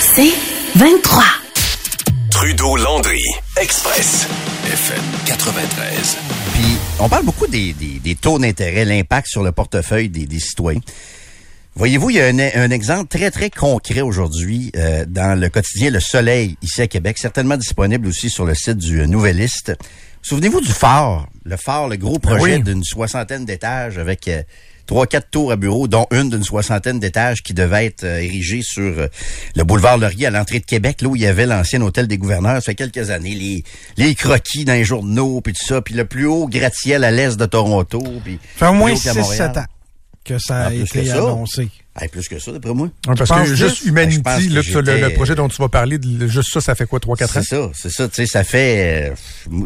[0.00, 0.32] C'est
[0.76, 1.22] 23.
[2.30, 3.22] Trudeau-Landry,
[3.60, 4.26] Express,
[4.64, 6.16] FM 93.
[6.54, 6.62] Puis,
[7.00, 10.80] on parle beaucoup des, des- des taux d'intérêt, l'impact sur le portefeuille des, des citoyens.
[11.74, 15.90] Voyez-vous, il y a un, un exemple très, très concret aujourd'hui euh, dans le quotidien
[15.90, 19.74] Le Soleil, ici à Québec, certainement disponible aussi sur le site du euh, Nouvelliste.
[20.22, 22.62] Souvenez-vous du phare, le phare, le gros projet oui.
[22.62, 24.42] d'une soixantaine d'étages avec euh,
[24.88, 28.62] trois, quatre tours à bureau, dont une d'une soixantaine d'étages qui devait être euh, érigée
[28.62, 29.06] sur euh,
[29.54, 32.18] le boulevard Laurier à l'entrée de Québec, là où il y avait l'ancien hôtel des
[32.18, 32.56] gouverneurs.
[32.56, 33.62] Ça fait quelques années, les,
[33.96, 37.36] les croquis dans les journaux, puis tout ça, puis le plus haut gratte-ciel à l'est
[37.36, 38.02] de Toronto.
[38.24, 39.52] Puis fait au moins plus haut qu'à 6-7 Montréal.
[39.58, 39.64] ans
[40.24, 41.14] que ça a été ça.
[41.14, 41.68] annoncé.
[42.00, 42.88] Hey, plus que ça, d'après moi.
[43.04, 46.52] Parce pense que juste Ben, Humanity, que là, le, projet dont tu vas parler, juste
[46.52, 47.42] ça, ça fait quoi, 3-4 C'est ans?
[47.42, 48.08] ça, c'est ça.
[48.08, 49.10] Tu sais, ça fait...
[49.10, 49.14] euh,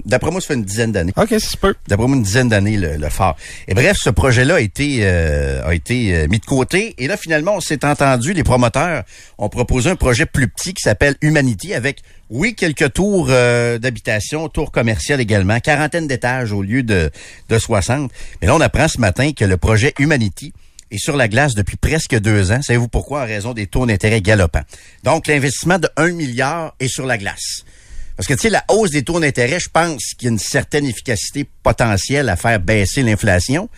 [0.06, 1.12] D'après moi, ça fait une dizaine d'années.
[1.16, 1.75] OK, c'est peu.
[1.88, 3.36] D'après moi, une dizaine d'années, le, le phare.
[3.69, 6.94] Et bref, ce projet-là a été, euh, a été euh, mis de côté.
[6.98, 9.03] Et là, finalement, on s'est entendu, les promoteurs
[9.38, 11.98] ont proposé un projet plus petit qui s'appelle Humanity avec,
[12.30, 17.10] oui, quelques tours euh, d'habitation, tours commerciales également, quarantaine d'étages au lieu de,
[17.50, 18.10] de 60.
[18.41, 20.53] Mais là, on apprend ce matin que le projet Humanity
[20.92, 22.60] est sur la glace depuis presque deux ans.
[22.62, 23.22] Savez-vous pourquoi?
[23.22, 24.62] En raison des taux d'intérêt galopants.
[25.02, 27.64] Donc, l'investissement de 1 milliard est sur la glace.
[28.16, 30.38] Parce que, tu sais, la hausse des taux d'intérêt, je pense qu'il y a une
[30.38, 33.68] certaine efficacité potentielle à faire baisser l'inflation.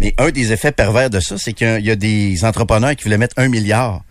[0.00, 3.18] Mais un des effets pervers de ça, c'est qu'il y a des entrepreneurs qui voulaient
[3.18, 4.02] mettre un milliard.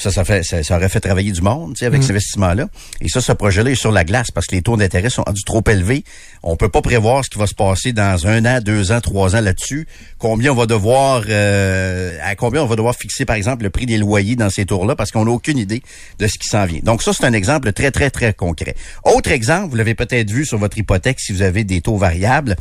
[0.00, 2.68] Ça, ça, fait, ça, ça aurait fait travailler du monde, tu sais, avec cet investissement-là.
[3.02, 5.44] Et ça, ce projet-là est sur la glace parce que les taux d'intérêt sont rendus
[5.44, 6.04] trop élevés.
[6.42, 9.36] On peut pas prévoir ce qui va se passer dans un an, deux ans, trois
[9.36, 9.86] ans là-dessus.
[10.18, 13.84] Combien on va devoir, euh, à combien on va devoir fixer, par exemple, le prix
[13.84, 15.82] des loyers dans ces tours-là parce qu'on n'a aucune idée
[16.18, 16.80] de ce qui s'en vient.
[16.82, 18.76] Donc ça, c'est un exemple très, très, très concret.
[19.04, 22.56] Autre exemple, vous l'avez peut-être vu sur votre hypothèque si vous avez des taux variables.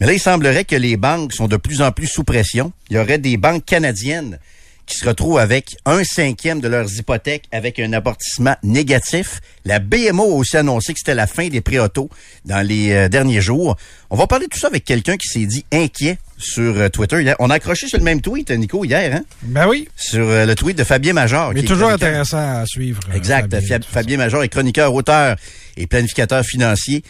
[0.00, 2.72] Mais là, il semblerait que les banques sont de plus en plus sous pression.
[2.90, 4.38] Il y aurait des banques canadiennes
[4.86, 9.40] qui se retrouvent avec un cinquième de leurs hypothèques avec un amortissement négatif.
[9.64, 12.10] La BMO a aussi annoncé que c'était la fin des prêts auto
[12.44, 13.76] dans les euh, derniers jours.
[14.10, 17.22] On va parler de tout ça avec quelqu'un qui s'est dit inquiet sur euh, Twitter.
[17.22, 17.36] hier.
[17.38, 19.22] On a accroché sur le même tweet, Nico, hier, hein?
[19.42, 19.88] Ben oui.
[19.96, 21.52] sur euh, le tweet de Fabien Major.
[21.54, 23.00] Mais qui toujours intéressant à suivre.
[23.14, 23.50] Exact.
[23.50, 25.36] Fabien, Fabien, Major est chroniqueur, auteur
[25.76, 27.02] et planificateur financier,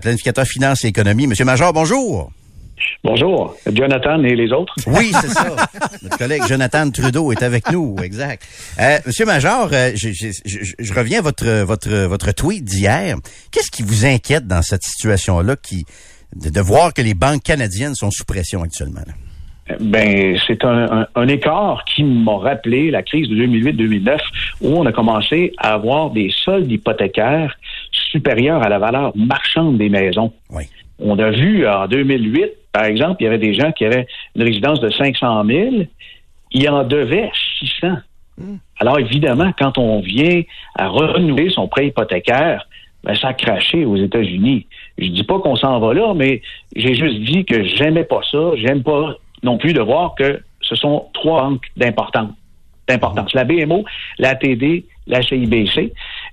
[0.00, 1.26] planificateur finance et économie.
[1.26, 2.30] Monsieur Major, bonjour.
[3.04, 4.74] Bonjour, Jonathan et les autres.
[4.86, 5.46] Oui, c'est ça.
[6.02, 8.42] Notre collègue Jonathan Trudeau est avec nous, exact.
[8.80, 13.16] Euh, Monsieur Major, euh, je, je- je- je reviens à votre votre votre tweet d'hier.
[13.50, 15.84] Qu'est-ce qui vous inquiète dans cette situation-là, qui
[16.34, 19.02] de, de voir que les banques canadiennes sont sous pression actuellement?
[19.06, 19.12] là?
[19.80, 24.18] Ben, c'est un, un- un écart qui m'a rappelé la crise de 2008-2009
[24.60, 27.56] où on a commencé à avoir des soldes hypothécaires
[28.12, 30.32] supérieurs à la valeur marchande des maisons.
[30.50, 30.64] Oui.
[30.98, 34.42] On a vu en 2008, par exemple, il y avait des gens qui avaient une
[34.42, 35.70] résidence de 500 000,
[36.52, 37.96] ils en devaient 600.
[38.78, 40.42] Alors évidemment, quand on vient
[40.74, 42.66] à renouveler son prêt hypothécaire,
[43.04, 44.66] ben, ça a craché aux États-Unis.
[44.98, 46.42] Je dis pas qu'on s'en va là, mais
[46.74, 48.50] j'ai juste dit que j'aimais pas ça.
[48.56, 52.32] J'aime pas non plus de voir que ce sont trois banques d'importance.
[52.88, 53.32] d'importance.
[53.32, 53.84] La BMO,
[54.18, 55.92] la TD, la CIBC.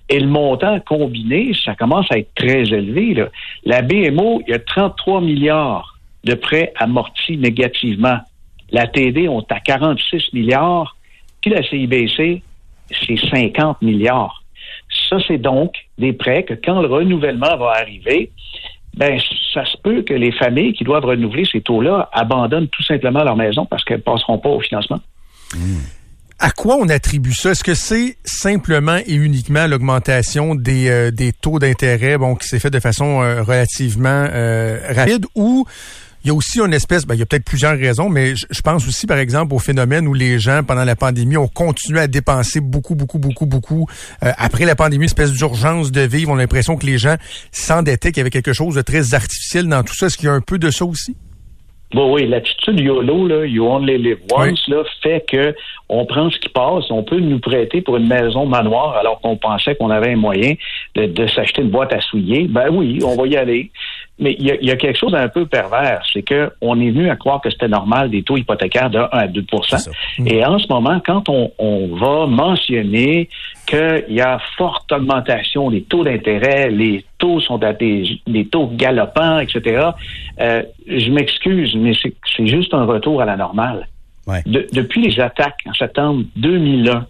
[0.09, 3.25] Et le montant combiné, ça commence à être très élevé.
[3.64, 8.19] La BMO, il y a 33 milliards de prêts amortis négativement.
[8.72, 10.96] La TD, on est à 46 milliards.
[11.41, 12.41] Puis la CIBC,
[12.90, 14.44] c'est 50 milliards.
[15.09, 18.31] Ça, c'est donc des prêts que quand le renouvellement va arriver,
[18.96, 19.20] ben,
[19.53, 23.35] ça se peut que les familles qui doivent renouveler ces taux-là abandonnent tout simplement leur
[23.35, 25.00] maison parce qu'elles ne passeront pas au financement.
[26.39, 27.52] À quoi on attribue ça?
[27.52, 32.59] Est-ce que c'est simplement et uniquement l'augmentation des, euh, des taux d'intérêt bon, qui s'est
[32.59, 35.66] fait de façon euh, relativement euh, rapide ou
[36.23, 38.61] il y a aussi une espèce, ben, il y a peut-être plusieurs raisons, mais je
[38.61, 42.08] pense aussi, par exemple, au phénomène où les gens, pendant la pandémie, ont continué à
[42.08, 43.87] dépenser beaucoup, beaucoup, beaucoup, beaucoup.
[44.23, 46.31] Euh, après la pandémie, une espèce d'urgence de vivre.
[46.31, 47.17] On a l'impression que les gens
[47.52, 50.05] s'endettaient, qu'il y avait quelque chose de très artificiel dans tout ça.
[50.05, 51.17] Est-ce qu'il y a un peu de ça aussi?
[51.93, 55.55] Bon, oui, l'attitude YOLO, là, you only live once, là, fait que
[55.90, 59.37] on prend ce qui passe, on peut nous prêter pour une maison manoir alors qu'on
[59.37, 60.55] pensait qu'on avait un moyen
[60.95, 62.47] de, de s'acheter une boîte à souiller.
[62.49, 63.72] Ben oui, on va y aller.
[64.19, 66.79] Mais il y, a, il y a quelque chose d'un peu pervers, c'est que on
[66.79, 69.89] est venu à croire que c'était normal des taux hypothécaires de 1 à 2%
[70.28, 73.29] Et en ce moment, quand on, on va mentionner
[73.66, 78.67] qu'il y a forte augmentation des taux d'intérêt, les taux sont à des, des taux
[78.84, 79.59] galopants, etc.,
[80.41, 81.93] euh, je m'excuse, mais
[82.35, 83.87] c'est juste un retour à la normale.
[84.28, 84.41] Ouais.
[84.46, 87.08] De- depuis les attaques en septembre 2001,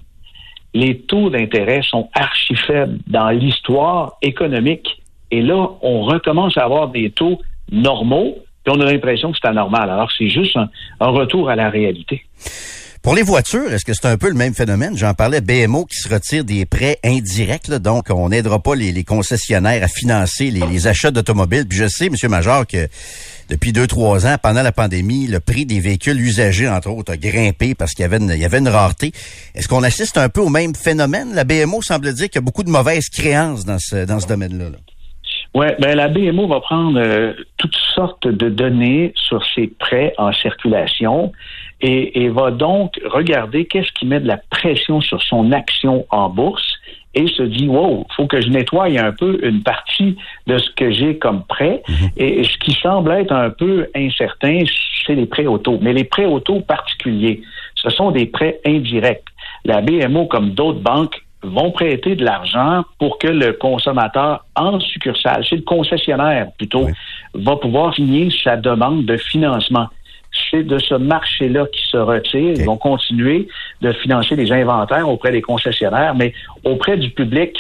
[0.75, 5.01] les taux d'intérêt sont archi faibles dans l'histoire économique.
[5.31, 7.39] Et là, on recommence à avoir des taux
[7.71, 9.89] normaux, puis on a l'impression que c'est anormal.
[9.89, 10.69] Alors, c'est juste un,
[10.99, 12.23] un retour à la réalité.
[13.03, 14.95] Pour les voitures, est-ce que c'est un peu le même phénomène?
[14.95, 19.03] J'en parlais, BMO qui se retire des prêts indirects, là, donc on n'aidera pas les,
[19.03, 21.67] concessionnaires à financer les, achats d'automobiles.
[21.67, 22.15] Puis je sais, M.
[22.29, 22.87] Major, que
[23.49, 27.17] depuis deux, trois ans, pendant la pandémie, le prix des véhicules usagés, entre autres, a
[27.17, 29.11] grimpé parce qu'il y avait une, il y avait une rareté.
[29.53, 31.35] Est-ce qu'on assiste un peu au même phénomène?
[31.35, 34.27] La BMO semble dire qu'il y a beaucoup de mauvaises créances dans ce, dans ce
[34.27, 34.69] domaine-là.
[34.69, 34.77] là.
[35.55, 40.31] Oui, ben la BMO va prendre euh, toutes sortes de données sur ses prêts en
[40.31, 41.31] circulation
[41.83, 46.29] et, et va donc regarder qu'est-ce qui met de la pression sur son action en
[46.29, 46.79] bourse
[47.13, 50.91] et se dit wow, faut que je nettoie un peu une partie de ce que
[50.91, 51.83] j'ai comme prêt
[52.17, 54.63] et ce qui semble être un peu incertain,
[55.05, 55.77] c'est les prêts auto.
[55.81, 57.41] Mais les prêts auto particuliers,
[57.75, 59.25] ce sont des prêts indirects.
[59.65, 65.45] La BMO, comme d'autres banques, vont prêter de l'argent pour que le consommateur en succursale,
[65.47, 66.87] c'est le concessionnaire plutôt,
[67.33, 69.87] va pouvoir signer sa demande de financement.
[70.49, 72.53] C'est de ce marché-là qui se retire.
[72.55, 73.47] Ils vont continuer
[73.81, 76.33] de financer les inventaires auprès des concessionnaires, mais
[76.63, 77.57] auprès du public,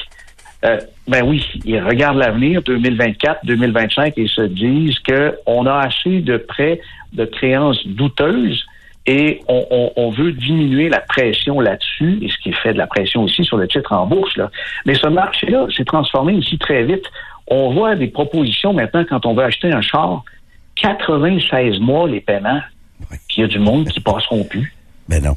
[0.65, 6.21] euh, ben oui, ils regardent l'avenir 2024, 2025 et se disent que on a assez
[6.21, 6.79] de prêts
[7.13, 8.65] de créances douteuses
[9.05, 12.87] et on, on- on veut diminuer la pression là-dessus, et ce qui fait de la
[12.87, 14.37] pression aussi sur le titre en bourse.
[14.37, 14.49] Là.
[14.85, 17.03] Mais ce marché-là s'est transformé aussi très vite.
[17.47, 20.23] On voit des propositions maintenant quand on veut acheter un char,
[20.75, 22.61] 96 mois les paiements,
[23.09, 24.73] puis il y a du monde qui passeront plus.
[25.07, 25.35] Ben non.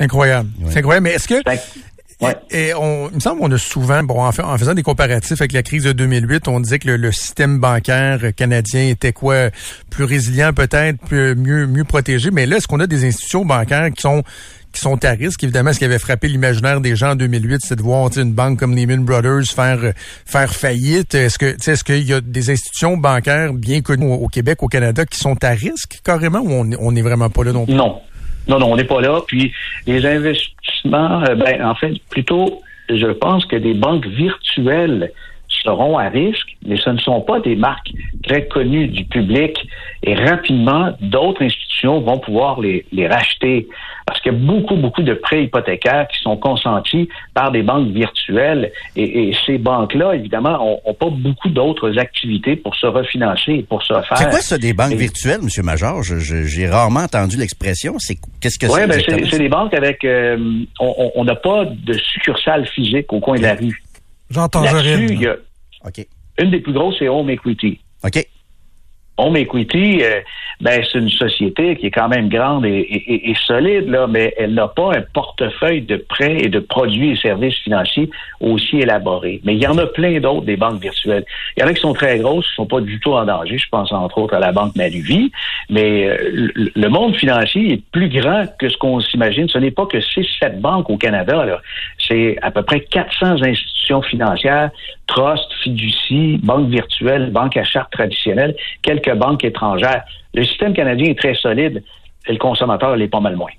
[0.00, 0.48] Incroyable.
[0.70, 1.04] C'est incroyable.
[1.04, 2.34] Mais est-ce que Fait que, ouais.
[2.50, 5.40] Et on, il me semble qu'on a souvent, bon, en, fait- en faisant des comparatifs
[5.40, 9.50] avec la crise de 2008, on disait que le, le système bancaire canadien était quoi,
[9.90, 12.30] plus résilient peut-être, plus- mieux, mieux protégé.
[12.30, 14.22] Mais là, est-ce qu'on a des institutions bancaires qui sont
[14.72, 15.42] qui sont à risque.
[15.44, 18.58] Évidemment, ce qui avait frappé l'imaginaire des gens en 2008, c'est de voir une banque
[18.58, 19.92] comme Lehman Brothers faire euh,
[20.26, 21.14] faire faillite?
[21.14, 25.04] Est-ce que est-ce qu'il y a des institutions bancaires bien connues au, Québec, au Canada,
[25.06, 27.74] qui sont à risque carrément ou on on n'est vraiment pas là non plus?
[27.74, 28.00] Non.
[28.48, 29.20] Non, non, on n'est pas là.
[29.26, 29.52] Puis
[29.86, 35.12] les investissements, euh, ben, en fait, plutôt, je pense que des banques virtuelles
[35.62, 37.90] seront à risque, mais ce ne sont pas des marques
[38.24, 39.56] très connues du public.
[40.04, 43.68] Et rapidement, d'autres institutions vont pouvoir les, les racheter.
[44.06, 47.88] Parce qu'il y a beaucoup, beaucoup de prêts hypothécaires qui sont consentis par des banques
[47.92, 48.72] virtuelles.
[48.96, 53.82] Et, et ces banques-là, évidemment, n'ont pas beaucoup d'autres activités pour se refinancer et pour
[53.82, 54.16] se faire.
[54.16, 55.64] C'est quoi ça, des banques Et- virtuelles, M.
[55.64, 56.02] Major?
[56.02, 57.94] J'ai rarement entendu l'expression.
[57.98, 60.04] C'est Qu'est-ce que Oui, c'est ben c'est des banques avec.
[60.04, 60.36] euh,
[60.80, 63.82] on n'a pas de succursale physique au coin de la rue.
[64.48, 65.08] Tangerine.
[65.12, 65.36] il y a
[66.38, 67.78] une des plus grosses, c'est Home Equity.
[68.04, 68.26] OK.
[69.18, 70.20] Home Equity, euh,
[70.62, 74.06] ben, c'est une société qui est quand même grande et, et- et- et solide, là,
[74.06, 78.08] mais elle n'a pas un portefeuille de prêts et de produits et services financiers
[78.40, 79.42] aussi élaboré.
[79.44, 81.24] Mais il y en a plein d'autres des banques virtuelles.
[81.56, 83.58] Il y en a qui sont très grosses, qui sont pas du tout en danger.
[83.58, 85.30] Je pense entre autres à la Banque Maluvie.
[85.68, 89.46] Mais euh, le, le monde financier est plus grand que ce qu'on s'imagine.
[89.48, 91.44] Ce n'est pas que 6-7 banques au Canada.
[91.44, 91.60] là.
[92.08, 94.70] C'est à peu près 400 institutions financières,
[95.06, 100.04] trusts, fiducies, banques virtuelles, banques à charte traditionnelles, quelques banques étrangères.
[100.34, 101.82] Le système canadien est très solide
[102.26, 103.50] et le consommateur l'est pas mal moins.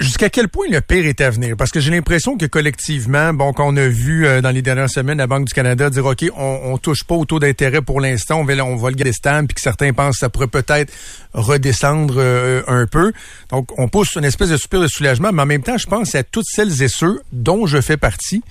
[0.00, 1.56] Jusqu'à quel point le pire est à venir?
[1.56, 5.18] Parce que j'ai l'impression que collectivement, bon, qu'on a vu euh, dans les dernières semaines
[5.18, 8.40] la Banque du Canada dire OK, on, on touche pas au taux d'intérêt pour l'instant,
[8.40, 10.92] on va, on va le garder stable, puis que certains pensent que ça pourrait peut-être
[11.32, 13.12] redescendre euh, un peu.
[13.50, 16.16] Donc, on pousse une espèce de soupir de soulagement, mais en même temps, je pense
[16.16, 18.42] à toutes celles et ceux dont je fais partie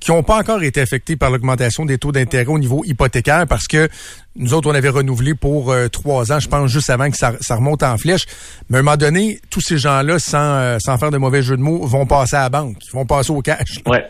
[0.00, 3.68] qui n'ont pas encore été affectés par l'augmentation des taux d'intérêt au niveau hypothécaire parce
[3.68, 3.88] que
[4.36, 7.32] nous autres, on avait renouvelé pour euh, trois ans, je pense, juste avant que ça,
[7.50, 8.24] remonte en flèche.
[8.70, 11.56] Mais à un moment donné, tous ces gens-là, sans, euh, sans faire de mauvais jeu
[11.56, 13.80] de mots, vont passer à la banque, vont passer au cash.
[13.86, 14.04] Ouais.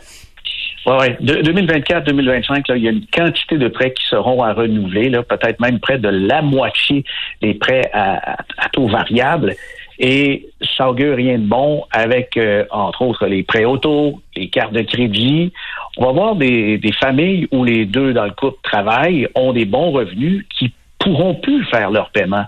[0.87, 1.17] Ouais, ouais.
[1.21, 5.61] De- 2024-2025, là, il y a une quantité de prêts qui seront à renouveler, peut-être
[5.61, 7.05] même près de la moitié
[7.43, 9.55] des prêts à, à- à taux variable.
[10.03, 14.73] Et ça augure rien de bon avec, euh, entre autres, les prêts auto, les cartes
[14.73, 15.53] de crédit.
[15.99, 19.67] On va voir des, des familles où les deux dans le couple travaillent, ont des
[19.67, 22.45] bons revenus, qui pourront plus faire leur paiement.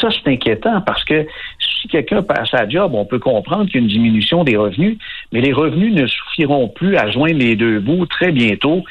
[0.00, 1.24] Ça, c'est inquiétant parce que
[1.60, 4.98] si quelqu'un passe à job, on peut comprendre qu'il y a une diminution des revenus,
[5.30, 8.82] mais les revenus ne suffiront plus à joindre les deux bouts très bientôt.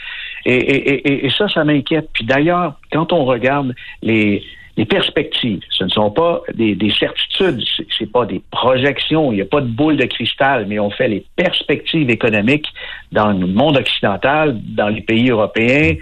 [0.45, 2.07] Et, et- et- et ça, ça m'inquiète.
[2.13, 4.41] Puis d'ailleurs, quand on regarde les,
[4.77, 9.35] les perspectives, ce ne sont pas des, des certitudes, c'est- c'est pas des projections, il
[9.35, 12.67] n'y a pas de boule de cristal, mais on fait les perspectives économiques
[13.11, 15.95] dans le monde occidental, dans les pays européens,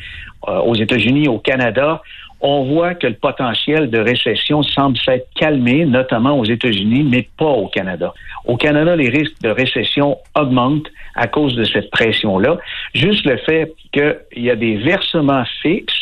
[0.47, 2.01] euh, aux États-Unis, au Canada.
[2.45, 7.45] On voit que le potentiel de récession semble s'être calmé, notamment aux États-Unis, mais pas
[7.45, 8.13] au Canada.
[8.45, 12.57] Au Canada, les risques de récession augmentent à cause de cette pression-là.
[12.93, 15.93] Juste le fait qu'il y a des versements fixes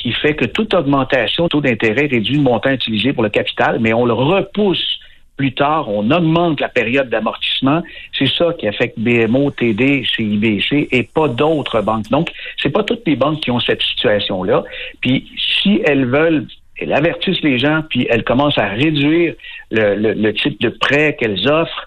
[0.00, 3.92] qui fait que toute augmentation, taux d'intérêt réduit le montant utilisé pour le capital, mais
[3.92, 4.98] on le repousse
[5.36, 7.82] plus tard, on augmente la période d'amortissement.
[8.18, 12.08] C'est ça qui affecte BMO, TD, CIBC et pas d'autres banques.
[12.10, 12.30] Donc,
[12.60, 14.64] c'est pas toutes les banques qui ont cette situation-là.
[15.00, 15.30] Puis,
[15.62, 16.46] si elles veulent
[16.82, 19.34] elles avertissent les gens, puis elles commencent à réduire
[19.70, 21.86] le, le- le type de prêt qu'elles offrent,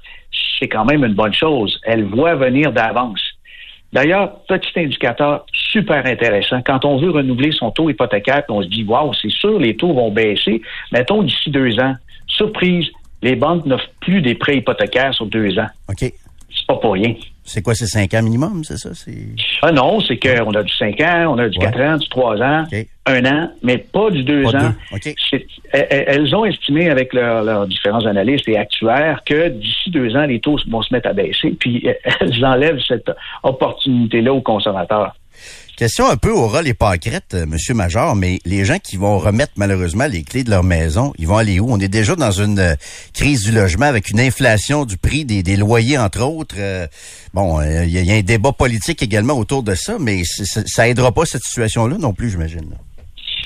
[0.59, 1.79] c'est quand même une bonne chose.
[1.83, 3.19] Elles voient venir d'avance.
[3.93, 6.61] D'ailleurs, petit indicateur super intéressant.
[6.65, 9.93] Quand on veut renouveler son taux hypothécaire, on se dit, waouh, c'est sûr, les taux
[9.93, 10.61] vont baisser.
[10.91, 11.93] Mettons d'ici deux ans.
[12.25, 12.87] Surprise,
[13.21, 15.67] les banques n'offrent plus des prêts hypothécaires sur deux ans.
[15.89, 15.99] OK.
[15.99, 17.13] C'est pas pour rien.
[17.45, 18.89] C'est quoi, c'est cinq ans minimum, c'est ça?
[19.61, 21.65] Ah non, c'est qu'on a du 5 ans, on a du Ouais.
[21.65, 22.87] 4 ans, du 3 ans, OK.
[23.05, 24.73] un an, mais pas du 2 Pas ans.
[25.03, 25.13] deux.
[25.29, 30.25] C'est- elles ont estimé avec leurs leurs différents analystes et actuaires que d'ici deux ans,
[30.25, 31.85] les taux vont se mettre à baisser, puis
[32.21, 33.11] elles enlèvent cette
[33.43, 35.15] opportunité-là aux consommateurs.
[35.75, 39.17] Question un peu au ras les pâquerettes, euh, Monsieur Major, mais les gens qui vont
[39.17, 41.65] remettre malheureusement les clés de leur maison, ils vont aller où?
[41.71, 42.75] On est déjà dans une euh,
[43.13, 46.55] crise du logement avec une inflation du prix des, loyers, entre autres.
[46.59, 46.85] Euh,
[47.33, 51.25] bon, il y, a- un débat politique également autour de ça, mais ça aidera pas
[51.25, 52.75] cette situation-là non plus, j'imagine.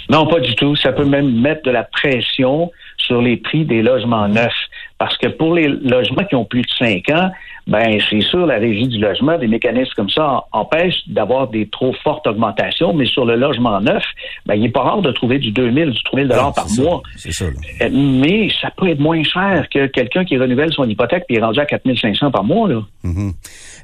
[0.09, 0.75] Non, pas du tout.
[0.75, 4.51] Ça peut même mettre de la pression sur les prix des logements neufs.
[4.97, 7.29] Parce que pour les logements qui ont plus de 5 ans,
[7.67, 11.93] ben c'est sûr, la régie du logement, des mécanismes comme ça empêchent d'avoir des trop
[12.03, 14.03] fortes augmentations, mais sur le logement neuf,
[14.45, 16.81] ben, il n'est pas rare de trouver du 2000, du 3000 dollars Non, par ça.
[16.81, 17.03] mois.
[17.17, 17.45] C'est ça.
[17.45, 17.51] là.
[17.81, 21.41] Euh, Mais ça peut être moins cher que quelqu'un qui renouvelle son hypothèque puis est
[21.41, 22.67] rendu à 4500 par mois.
[22.69, 22.81] Là.
[23.03, 23.33] Mhm.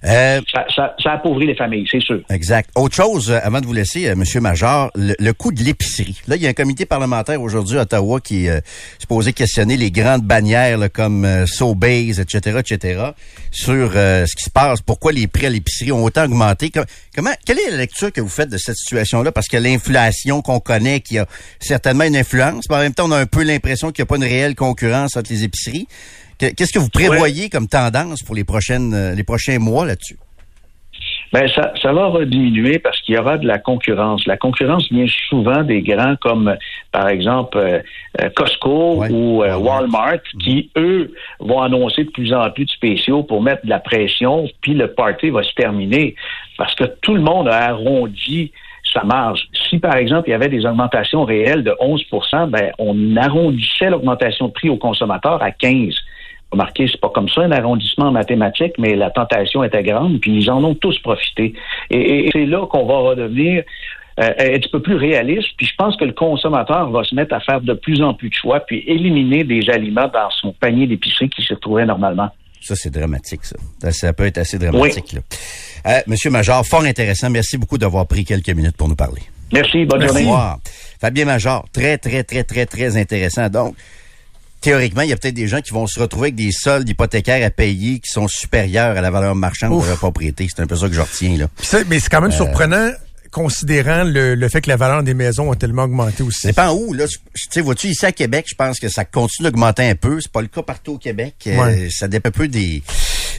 [0.06, 2.20] Euh, Ça, ça, ça appauvrit les familles, c'est sûr.
[2.30, 2.70] Exact.
[2.76, 6.20] Autre chose, euh, avant de vous laisser, euh, Monsieur Major, le, le coût de l'épicerie.
[6.28, 8.62] Là, il y a un comité parlementaire aujourd'hui à Ottawa qui est
[9.00, 13.02] supposé questionner les grandes bannières là, comme euh, Sobeys, etc., etc.,
[13.52, 16.70] sur euh, ce qui se passe, pourquoi les prix à l'épicerie ont autant augmenté.
[16.70, 19.32] Com- comment, quelle est la lecture que vous faites de cette situation-là?
[19.32, 21.26] Parce que l'inflation qu'on connaît, qui a
[21.60, 24.10] certainement une influence, mais en même temps, on a un peu l'impression qu'il n'y a
[24.10, 25.88] pas une réelle concurrence entre les épiceries.
[26.40, 30.18] Que- Qu'est-ce que vous prévoyez comme tendance pour les prochaines, euh, les prochains mois là-dessus?
[31.32, 34.28] Ben ça, ça va rediminuer parce qu'il y aura de la concurrence.
[34.28, 36.56] La concurrence vient souvent des grands comme,
[36.92, 37.80] par exemple, euh,
[38.22, 39.10] euh, Costco Ouais.
[39.12, 39.82] ou euh, Walmart.
[39.82, 43.80] Walmart, qui, eux, vont annoncer de plus en plus de spéciaux pour mettre de la
[43.80, 46.14] pression, puis le party va se terminer
[46.56, 48.52] parce que tout le monde a arrondi
[48.94, 49.48] sa marge.
[49.70, 54.50] Si, par exemple, il y avait des augmentations réelles de 11% ben, on arrondissait l'augmentation
[54.50, 55.96] de prix aux consommateurs à 15
[56.54, 60.38] Remarquez, c'est pas comme ça un arrondissement en mathématiques, mais la tentation était grande, puis
[60.38, 61.54] ils en ont tous profité.
[61.90, 63.64] Et, et c'est là qu'on va redevenir
[64.20, 67.34] euh, un petit peu plus réaliste, puis je pense que le consommateur va se mettre
[67.34, 70.86] à faire de plus en plus de choix, puis éliminer des aliments dans son panier
[70.86, 72.30] d'épicerie qui se retrouvait normalement.
[72.62, 73.92] Ça, c'est dramatique, ça.
[73.92, 75.22] Ça, peut être assez dramatique, là.
[75.88, 77.32] Euh, Monsieur Major, fort intéressant.
[77.32, 79.22] Merci beaucoup d'avoir pris quelques minutes pour nous parler.
[79.52, 80.22] Merci, bonne journée.
[80.22, 80.60] revoir.
[81.02, 83.50] Fabien Major, très, très, très, très, très intéressant.
[83.50, 83.76] Donc,
[84.64, 87.46] théoriquement, il y a peut-être des gens qui vont se retrouver avec des soldes hypothécaires
[87.46, 89.84] à payer qui sont supérieurs à la valeur marchande Ouf.
[89.84, 90.48] de leur propriété.
[90.50, 91.48] C'est un peu ça que je retiens, là.
[91.90, 92.22] Mais c'est quand Euh.
[92.22, 92.90] même surprenant,
[93.32, 96.40] considérant le, le fait que la valeur des maisons a tellement augmenté aussi.
[96.42, 97.08] Ça dépend où, là.
[97.08, 97.18] Tu
[97.52, 100.20] sais, vois-tu, ici à Québec, je pense que ça continue d'augmenter un peu.
[100.22, 101.36] C'est pas le cas partout au Québec.
[101.48, 102.82] Euh, ça dépend un peu des,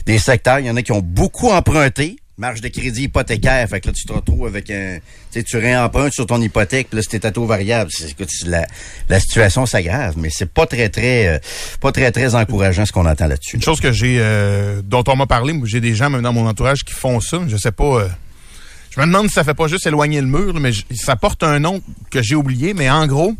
[0.05, 0.59] des secteurs.
[0.59, 2.17] Il y en a qui ont beaucoup emprunté.
[2.37, 3.65] Marge de crédit hypothécaire.
[3.69, 4.97] Fait que là, tu te retrouves avec un,
[5.31, 7.89] tu sais, tu réempruntes sur ton hypothèque, puis là, c'était à taux variable.
[7.93, 8.67] C'est- Écoute, la,
[9.07, 11.39] la situation s'aggrave, mais c'est pas très, très, euh,
[11.79, 13.55] pas très, très encourageant ce qu'on entend là-dessus.
[13.55, 16.45] Une chose que j'ai, euh, dont on m'a parlé, j'ai des gens même dans mon
[16.45, 17.39] entourage qui font ça.
[17.47, 18.01] Je sais pas.
[18.01, 18.07] euh,
[18.91, 21.59] je me demande si ça fait pas juste éloigner le mur, mais ça porte un
[21.59, 22.73] nom que j'ai oublié.
[22.73, 23.33] Mais en gros,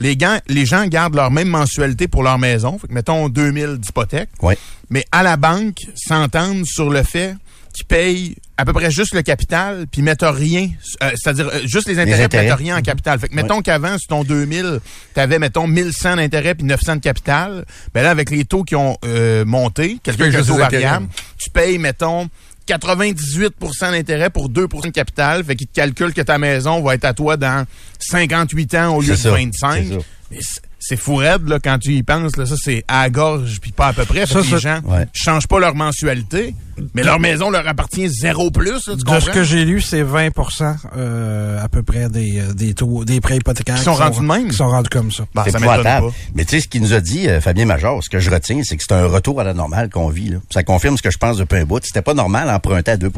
[0.00, 2.78] les, gants, les gens gardent leur même mensualité pour leur maison.
[2.78, 4.30] Fait que, mettons 2000 d'hypothèque.
[4.40, 4.56] Ouais.
[4.88, 7.34] Mais à la banque, s'entendent sur le fait
[7.72, 10.68] qu'ils payent à peu près juste le capital, puis mettent rien,
[11.02, 13.18] euh, c'est-à-dire euh, juste les intérêts, puis mettent rien en capital.
[13.18, 14.80] Fait que mettons qu'avant, sur ton 2000,
[15.14, 17.64] t'avais, mettons, 1100 d'intérêt puis 900 de capital.
[17.94, 20.82] Ben là, avec les taux qui ont euh, monté, qui a juste taux les intérêts.
[20.82, 21.06] variable,
[21.38, 22.28] tu payes, mettons,
[22.68, 25.42] 98% d'intérêt pour 2% de capital.
[25.44, 27.66] Fait qu'il te calcule que ta maison va être à toi dans
[27.98, 29.84] 58 ans au lieu de C'est ça, 25.
[29.88, 30.00] c'est ça.
[30.30, 30.38] Mais
[30.84, 33.70] c'est fou raide, là, quand tu y penses, là, ça, c'est à la gorge, puis
[33.70, 34.26] pas à peu près.
[34.26, 35.06] Fait Ça, que les gens Ouais.
[35.12, 36.54] changent pas leur mensualité,
[36.94, 40.02] mais leur maison leur appartient zéro plus, là, tu De ce que j'ai lu, c'est
[40.02, 44.18] 20% euh, à peu près des, euh, des taux, des prêts hypothécaires Qui sont rendus
[44.20, 44.48] de même?
[44.48, 45.24] Qui sont rendus comme ça.
[45.44, 46.02] C'est ça pas.
[46.34, 48.60] Mais tu sais, ce qu'il nous a dit, euh, Fabien Major, ce que je retiens,
[48.64, 50.30] c'est que c'est un retour à la normale qu'on vit.
[50.30, 50.38] Là.
[50.52, 51.80] Ça confirme ce que je pense depuis un bout.
[51.84, 53.10] C'était pas normal d'emprunter à 2%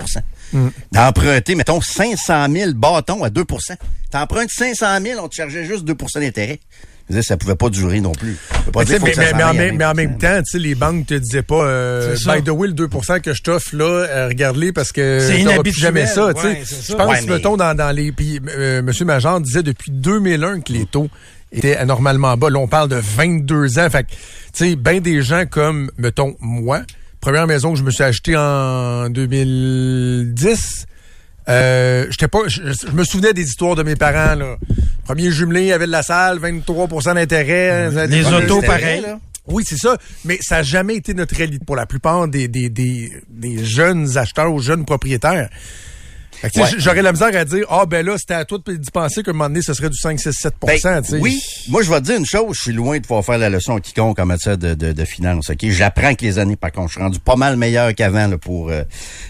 [0.93, 3.77] D'emprunter, mettons, 500 000 bâtons à 2%
[4.11, 6.61] T'empruntes 500 000, on te chargeait juste 2% d'intérêt.
[7.09, 8.37] Je veux dire, ça pouvait pas durer non plus.
[8.73, 9.95] Pas Mais, en même, mais en 20%.
[9.97, 13.21] même temps, tu sais, les banques te disaient pas, euh, by the way, le 2%
[13.21, 15.83] que je t'offre là, euh, regarde-les parce que C'est t'auras plus inhabituel.
[15.83, 16.29] jamais ça.
[16.29, 18.11] Ouais, je pense, Ouais, mais- mettons, dans, dans les...
[18.11, 18.91] Puis, euh, M.
[19.05, 21.11] Major disait depuis 2001 que les taux
[21.53, 22.49] étaient anormalement bas.
[22.49, 23.91] Là, on parle de 22 ans.
[23.91, 24.17] Fait que, tu
[24.55, 26.81] sais, bien des gens comme, mettons, moi,
[27.21, 30.87] première maison que je me suis achetée en 2010...
[31.49, 34.57] Euh, j'étais pas, je, je me souvenais des histoires de mes parents, là.
[35.05, 37.91] Premier jumelé avait de la salle, 23% d'intérêt.
[38.07, 39.05] Les Des- autos, pareil.
[39.47, 39.99] oui, c'est ça.
[40.25, 44.17] Mais ça n'a jamais été notre réalité pour la plupart des, des, des, des jeunes
[44.17, 45.51] acheteurs ou jeunes propriétaires.
[46.45, 46.71] Ouais.
[46.79, 49.35] J'aurais la misère à dire, ah ben là, c'était à toi de penser qu'à un
[49.35, 52.17] moment donné, ce serait du 5, 6, 7 Ben, oui, moi je vais te dire
[52.17, 54.75] une chose, je suis loin de pouvoir faire la leçon à quiconque en matière de,
[54.75, 55.51] de, de finances.
[55.63, 56.57] J'apprends avec les années.
[56.57, 58.85] Par contre, je suis rendu pas mal meilleur qu'avant là, pour euh,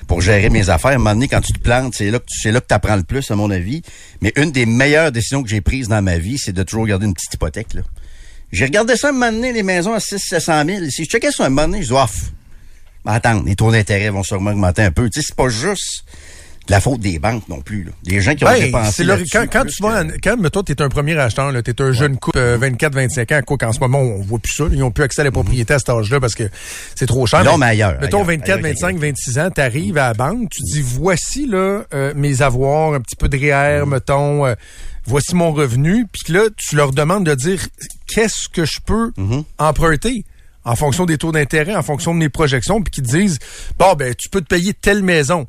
[0.09, 0.92] pour gérer mes affaires.
[0.92, 2.97] À un moment donné, quand tu te plantes, c'est là que tu là que apprends
[2.97, 3.83] le plus, à mon avis.
[4.21, 7.06] Mais une des meilleures décisions que j'ai prises dans ma vie, c'est de toujours garder
[7.06, 7.75] une petite hypothèque.
[7.75, 7.83] Là.
[8.52, 10.85] J'ai regardé ça un moment donné, les maisons à 6 700 000.
[10.90, 12.33] Si je checkais ça un moment donné, je dis off.
[13.06, 15.11] Attends, les taux d'intérêt vont sûrement augmenter un peu.
[15.11, 16.04] Tu sais, c'est pas juste
[16.66, 17.85] de la faute des banques non plus.
[17.85, 17.90] Là.
[18.04, 20.88] Des gens qui ont Ben, dépensé quand, quand tu vas, que- quand, mettons, t'es un
[20.88, 23.99] premier acheteur, là, t'es un jeune couple, euh, 24, 25 ans, quoi qu'en ce moment,
[24.00, 26.21] on voit plus ça, là, ils ont plus accès à la propriété à cet âge-là
[26.21, 26.44] parce que
[26.94, 27.44] c'est trop cher.
[27.44, 29.00] Non, mais ailleurs, Mettons, ailleurs, 24, ailleurs, 25, ailleurs.
[29.00, 33.16] 26 ans, t'arrives à la banque, tu dis, voici, là, euh, mes avoirs, un petit
[33.16, 34.54] peu de REER, mettons, euh,
[35.04, 37.61] voici mon revenu, puis là, tu leur demandes de dire,
[38.06, 39.12] qu'est-ce que je peux
[39.59, 40.25] emprunter?
[40.66, 43.38] En fonction des taux d'intérêt, en fonction de mes projections, puis qu'ils te disent,
[43.78, 45.47] bon, ben, tu peux te payer telle maison.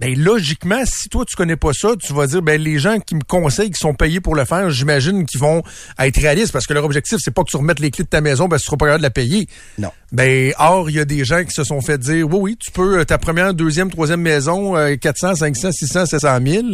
[0.00, 3.14] Ben logiquement, si toi tu connais pas ça, tu vas dire ben les gens qui
[3.14, 5.62] me conseillent, qui sont payés pour le faire, j'imagine qu'ils vont
[5.98, 8.22] être réalistes parce que leur objectif c'est pas que tu remettes les clés de ta
[8.22, 9.46] maison parce que tu seras pas capable de la payer.
[9.78, 9.90] Non.
[10.10, 12.70] Ben or il y a des gens qui se sont fait dire oui oui tu
[12.70, 16.66] peux euh, ta première, deuxième, troisième maison euh, 400, 500, 600, 700 000.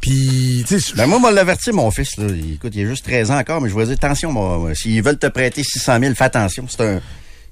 [0.00, 2.16] Puis tu sais Ben moi, moi, l'avertir, mon fils.
[2.18, 2.26] Là.
[2.54, 5.02] Écoute, il a juste 13 ans encore, mais je vais dire, attention, moi, moi, s'ils
[5.02, 6.66] veulent te prêter 600 000, fais attention.
[6.68, 7.00] C'est un,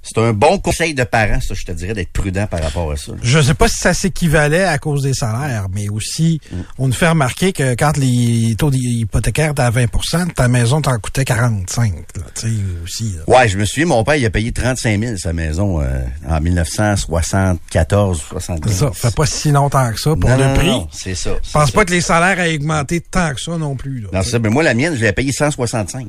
[0.04, 2.96] c'est un bon conseil de parents, ça, je te dirais, d'être prudent par rapport à
[2.96, 3.12] ça.
[3.12, 3.18] là.
[3.22, 6.56] Je sais pas si ça s'équivalait à cause des salaires, mais aussi, Mm.
[6.78, 10.98] on nous fait remarquer que quand les taux hypothécaires étaient à 20% ta maison t'en
[10.98, 12.52] coûtait 45, là, tu sais,
[12.84, 13.14] aussi.
[13.16, 13.22] là.
[13.38, 15.86] Ouais, je me souviens, mon père, il a payé 35 000 sa maison euh,
[16.28, 18.72] en 1974 75.
[18.72, 20.86] C'est ça, fait pas si longtemps que ça pour Non, le non, prix.
[20.92, 21.30] c'est ça.
[21.42, 24.00] Je pense pas que les salaires aient augmenté tant que ça non plus.
[24.00, 24.08] là.
[24.12, 24.38] Non, ça.
[24.38, 26.06] Mais moi, la mienne, je l'ai payé 165.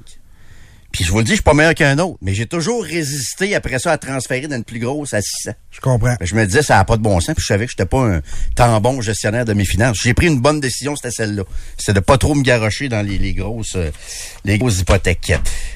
[0.95, 3.53] Puis je vous le dis, je suis pas meilleur qu'un autre, mais j'ai toujours résisté
[3.53, 5.51] après ça à transférer d'une plus grosse à 600.
[5.69, 6.15] Je comprends.
[6.17, 7.86] Ben, je me disais, ça n'a pas de bon sens, puis je savais que j'étais
[7.86, 8.21] pas un
[8.55, 9.97] tant bon gestionnaire de mes finances.
[10.01, 11.43] J'ai pris une bonne décision, c'était celle-là.
[11.77, 13.91] C'était de pas trop me garrocher dans les, les grosses euh,
[14.45, 15.34] les grosses hypothèques.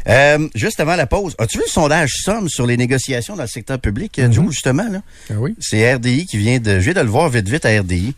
[0.08, 3.49] Euh, juste avant la pause, as-tu vu le sondage Somme sur les négociations dans le
[3.49, 5.01] secteur public, mm Joe, justement, là?
[5.29, 5.53] Ah oui.
[5.60, 6.79] C'est RDI qui vient de.
[6.79, 8.15] Je viens de le voir vite vite à RDI.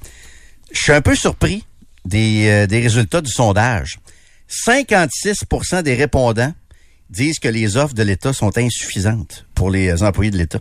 [0.72, 1.66] Je suis un peu surpris
[2.06, 3.98] des, euh, des résultats du sondage.
[4.52, 6.54] 56% des répondants
[7.12, 10.60] disent que les offres de l'État sont insuffisantes pour les employés de l'État.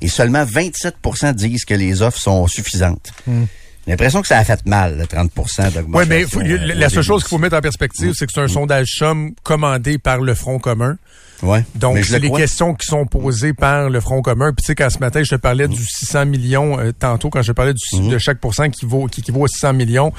[0.00, 3.10] Et seulement 27% disent que les offres sont suffisantes.
[3.26, 5.90] J'ai l'impression que ça a fait mal, le 30% d'augmentation.
[5.94, 8.40] Oui, mais faut- euh, la seule chose qu'il faut mettre en perspective, c'est que c'est
[8.40, 10.96] un sondage somme commandé par le Front commun.
[11.42, 11.64] Ouais.
[11.76, 12.40] Donc, c'est le les crois.
[12.40, 14.52] questions qui sont posées par le Front commun.
[14.52, 17.42] Puis, tu sais, quand ce matin, je te parlais du 600 millions, euh, tantôt, quand
[17.42, 20.12] je parlais du, de chaque pourcent qui, vaut, qui équivaut à 600 millions,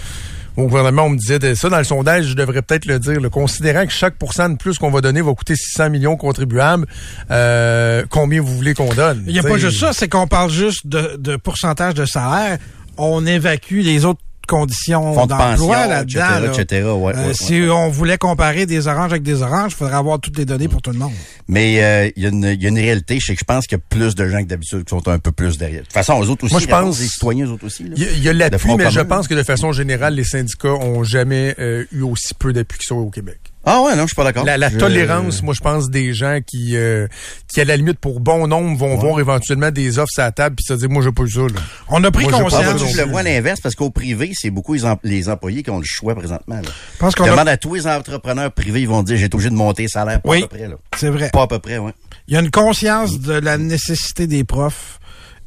[0.57, 3.19] au gouvernement, on me disait de ça dans le sondage, je devrais peut-être le dire,
[3.19, 6.85] le considérant que chaque pourcent de plus qu'on va donner va coûter 600 millions contribuables,
[7.31, 9.23] euh, combien vous voulez qu'on donne?
[9.27, 12.05] Il n'y a T'sais, pas juste ça, c'est qu'on parle juste de, de pourcentage de
[12.05, 12.57] salaire.
[12.97, 16.19] On évacue les autres conditions d'emploi là-dedans.
[16.19, 16.62] etc., là.
[16.62, 17.69] etc., ouais, Euh, ouais, si ouais.
[17.69, 20.81] on voulait comparer des oranges avec des oranges, il faudrait avoir toutes les données pour
[20.81, 21.12] tout le monde.
[21.47, 23.65] Mais euh, il y, a une- il y a une réalité, c'est que je pense
[23.67, 25.81] qu'il y a plus de gens que d'habitude qui sont un peu plus derrière.
[25.81, 27.85] De toute façon, eux autres aussi, Moi, je pense- des citoyens, eux autres aussi.
[27.95, 31.55] Il y a, l'appui, mais je pense que de façon générale, les syndicats ont jamais
[31.59, 33.38] euh, eu aussi peu d'appui que ça au Québec.
[33.65, 34.45] Ah ouais, non, je suis pas d'accord.
[34.45, 37.08] La, la Je- tolérance, moi, je pense des gens qui, euh,
[37.48, 40.56] qui à la limite, pour bon nombre, vont voir éventuellement des offres sur la table
[40.56, 41.41] puis se dire, moi, j'ai pas eu ça.
[41.41, 41.48] Là.
[41.89, 42.91] On a pris Moi, conscience.
[42.93, 45.69] je le vois à l'inverse parce qu'au privé, c'est beaucoup les, em- les employés qui
[45.72, 46.56] ont le choix présentement.
[46.56, 46.62] Là.
[46.93, 49.26] Je pense Je qu'on a- demande à tous les entrepreneurs privés, ils vont dire j'ai
[49.26, 50.43] été obligé de monter le salaire pas Oui.
[50.43, 50.69] à peu près.
[50.98, 51.30] C'est vrai.
[51.32, 51.91] Pas à peu près, ouais.
[52.30, 54.98] Il y a une conscience de la nécessité des profs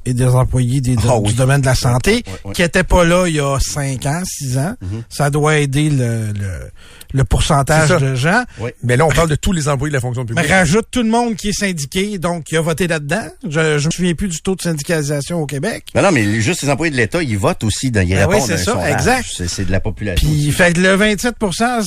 [0.06, 1.34] et des employés des- Ah du oui.
[1.34, 2.22] domaine de la santé
[2.54, 4.74] qui n'étaient pas là il y a 5 ans, 6 ans.
[4.80, 5.02] Mhm.
[5.08, 6.70] Ça doit aider le, le,
[7.14, 8.42] le pourcentage C'est de gens.
[8.82, 10.46] Mais là, on parle de tous les employés de la fonction Mais publique.
[10.50, 13.24] rajoute tout le monde qui est syndiqué, donc qui a voté là-dedans.
[13.48, 15.84] Je, je me souviens plus du taux de syndicalisation au Québec.
[15.94, 18.34] Ben non, mais juste les employés de l'État, ils votent aussi, dans, ils Ben oui,
[18.34, 18.92] répondent c'est à un ça, sondage.
[18.92, 19.28] exact.
[19.36, 20.28] C'est, c'est de la population.
[20.28, 21.34] Puis fait que le 27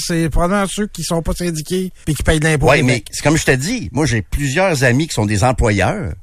[0.07, 2.69] c'est probablement ceux qui sont pas syndiqués puis qui payent de l'impôt.
[2.69, 6.13] Oui, mais c'est comme je te dis, moi j'ai plusieurs amis qui sont des employeurs.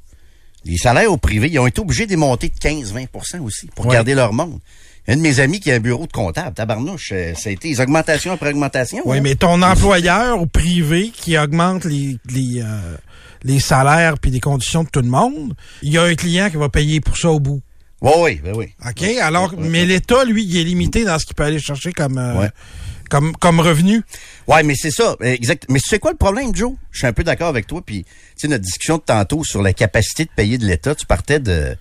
[0.65, 3.95] Les salaires au privé, ils ont été obligés de monter de 15-20% aussi pour Ouais.
[3.95, 4.59] garder leur monde.
[5.09, 7.69] Un de mes amis qui a un bureau de comptable, tabarnouche, euh, ça a été
[7.71, 9.03] des augmentations après augmentations.
[9.05, 9.21] Oui, hein.
[9.23, 12.97] mais ton employeur au privé qui augmente les, les, euh,
[13.43, 16.57] les salaires puis les conditions de tout le monde, il y a un client qui
[16.57, 17.61] va payer pour ça au bout.
[18.01, 18.67] Oui, oui, ben oui.
[18.89, 19.03] OK?
[19.21, 22.39] Alors, mais l'État, lui, il est limité dans ce qu'il peut aller chercher comme, euh,
[22.39, 22.51] Ouais.
[23.41, 24.03] Comme, revenu.
[24.49, 25.67] Ouais, mais c'est ça, exact.
[25.69, 26.75] Mais sais quoi le problème, Joe?
[26.91, 27.83] Je suis un peu d'accord avec toi.
[27.85, 31.07] Puis, tu sais, notre discussion de tantôt sur la capacité de payer de l'État, tu
[31.07, 31.77] partais de,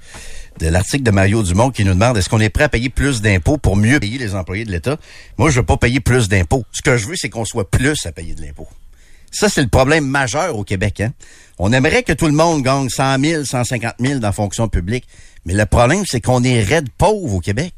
[0.59, 3.21] de l'article de Mario Dumont qui nous demande est-ce qu'on est prêt à payer plus
[3.21, 4.97] d'impôts pour mieux payer les employés de l'État?
[5.37, 6.65] Moi, je veux pas payer plus d'impôts.
[6.71, 8.67] Ce que je veux, c'est qu'on soit plus à payer de l'impôt.
[9.31, 10.99] Ça, c'est le problème majeur au Québec.
[10.99, 11.13] Hein?
[11.57, 15.07] On aimerait que tout le monde gagne 100 000, 150 000 dans la fonction publique.
[15.45, 17.73] Mais le problème, c'est qu'on est raide pauvre au Québec.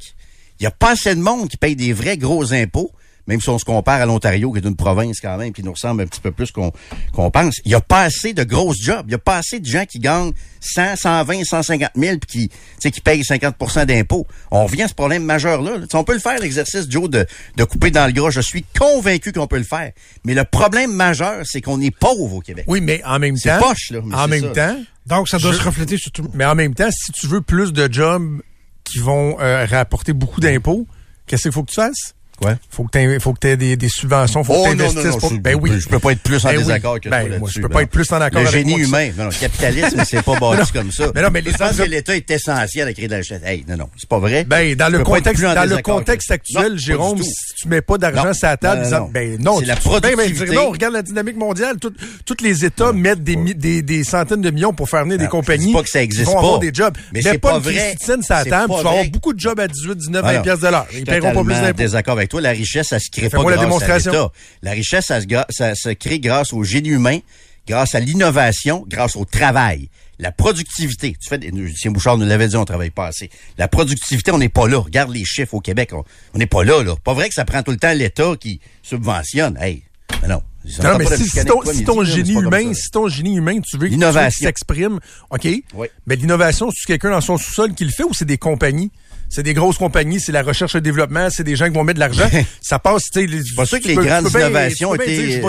[0.60, 2.92] Il n'y a pas assez de monde qui paye des vrais gros impôts,
[3.28, 5.72] même si on se compare à l'Ontario, qui est une province quand même, qui nous
[5.72, 6.72] ressemble un petit peu plus qu'on
[7.14, 7.56] qu'on pense.
[7.66, 9.06] Il n'y a pas assez de grosses jobs.
[9.06, 10.32] Il n'y a pas assez de gens qui gagnent
[10.62, 12.50] 100, 120, 150 000 puis
[12.82, 14.28] qui, qui payent 50% d'impôts.
[14.52, 15.78] On revient à ce problème majeur-là.
[15.94, 17.26] On peut le faire, l'exercice, Joe, de,
[17.58, 18.30] de couper dans le gras.
[18.30, 19.92] Je suis convaincu qu'on peut le faire.
[20.26, 22.66] Mais le problème majeur, c'est qu'on est pauvre au Québec.
[22.68, 23.68] Oui, mais en même C'est temps.
[23.70, 24.74] poche, là, mais en même ça.
[24.74, 24.78] temps.
[25.06, 26.28] Donc, ça doit Je- se refléter sur tout.
[26.34, 28.42] Mais en même temps, si tu veux plus de jobs
[28.86, 30.88] qui vont euh, rapporter beaucoup d'impôts,
[31.28, 32.16] qu'est-ce qu'il faut que tu fasses?
[32.43, 32.56] Ouais.
[32.69, 35.17] Faut que tu faut que t'aies des, des subventions, faut Oh que tu non, non,
[35.17, 35.30] pour...
[35.30, 35.72] je, Ben oui.
[35.80, 36.63] je peux pas être plus en Ben oui.
[36.63, 38.60] désaccord que Ben, toi moi, je peux Ben pas être plus en accord Le avec
[38.60, 39.10] génie moi humain.
[39.17, 41.12] Non, non, le capitalisme, c'est pas bâti comme ça.
[41.15, 43.41] mais non, mais les je pense que l'État est essentiel à créer de la richesse.
[43.46, 44.43] Hey, non, non, c'est pas vrai.
[44.46, 47.82] Ben, dans Je le pas contexte, dans le contexte actuel, pas Jérôme, si tu mets
[47.82, 50.56] pas d'argent sur la table, Non, disant, ben non, C'est la ben, ben, productivité.
[50.56, 55.04] non, regarde la dynamique mondiale, tous les États mettent des, centaines de millions pour faire
[55.04, 56.65] venir des compagnies pas que ça existe vont avoir pas.
[56.65, 56.93] des jobs.
[57.13, 57.74] Mais c'est pas pas vrai.
[57.96, 60.22] Christine sur la C'est table, pas tu vas avoir beaucoup de jobs à 18, 19,
[60.26, 60.41] Ah 20 non.
[60.43, 60.88] piastres de l'heure.
[60.93, 61.74] Ils paieront pas plus d'impôts.
[62.24, 62.42] Avec toi.
[62.42, 64.12] La richesse, ça se crée pas la grâce à démonstration.
[64.12, 64.32] l'État.
[64.62, 67.20] La richesse, ça se, gra- ça se crée grâce au génie humain,
[67.68, 69.90] grâce à l'innovation, grâce au travail.
[70.20, 73.30] La productivité, tu fais, Lucien Bouchard nous l'avait dit, on travaille pas assez.
[73.58, 74.78] La productivité, on n'est pas là.
[74.80, 76.96] Regarde les chiffres au Québec, on n'est pas là, là.
[77.04, 79.58] Pas vrai que ça prend tout le temps l'État qui subventionne.
[79.60, 79.84] Hey,
[80.22, 80.42] mais non.
[80.82, 83.94] Non, mais si, ton, toi si génie humain, si ton génie humain, tu veux que
[84.46, 85.46] s'exprime, OK?
[85.74, 85.88] Oui.
[86.08, 88.90] Mais l'innovation, c'est quelqu'un dans son sous-sol qui le fait ou c'est des compagnies?
[89.34, 91.84] C'est des grosses compagnies, c'est la recherche et le développement, c'est des gens qui vont
[91.84, 92.30] mettre de l'argent.
[92.62, 93.43] ça passe, tu sais.
[93.43, 95.41] C'est pas sûr que les grandes innovations étaient.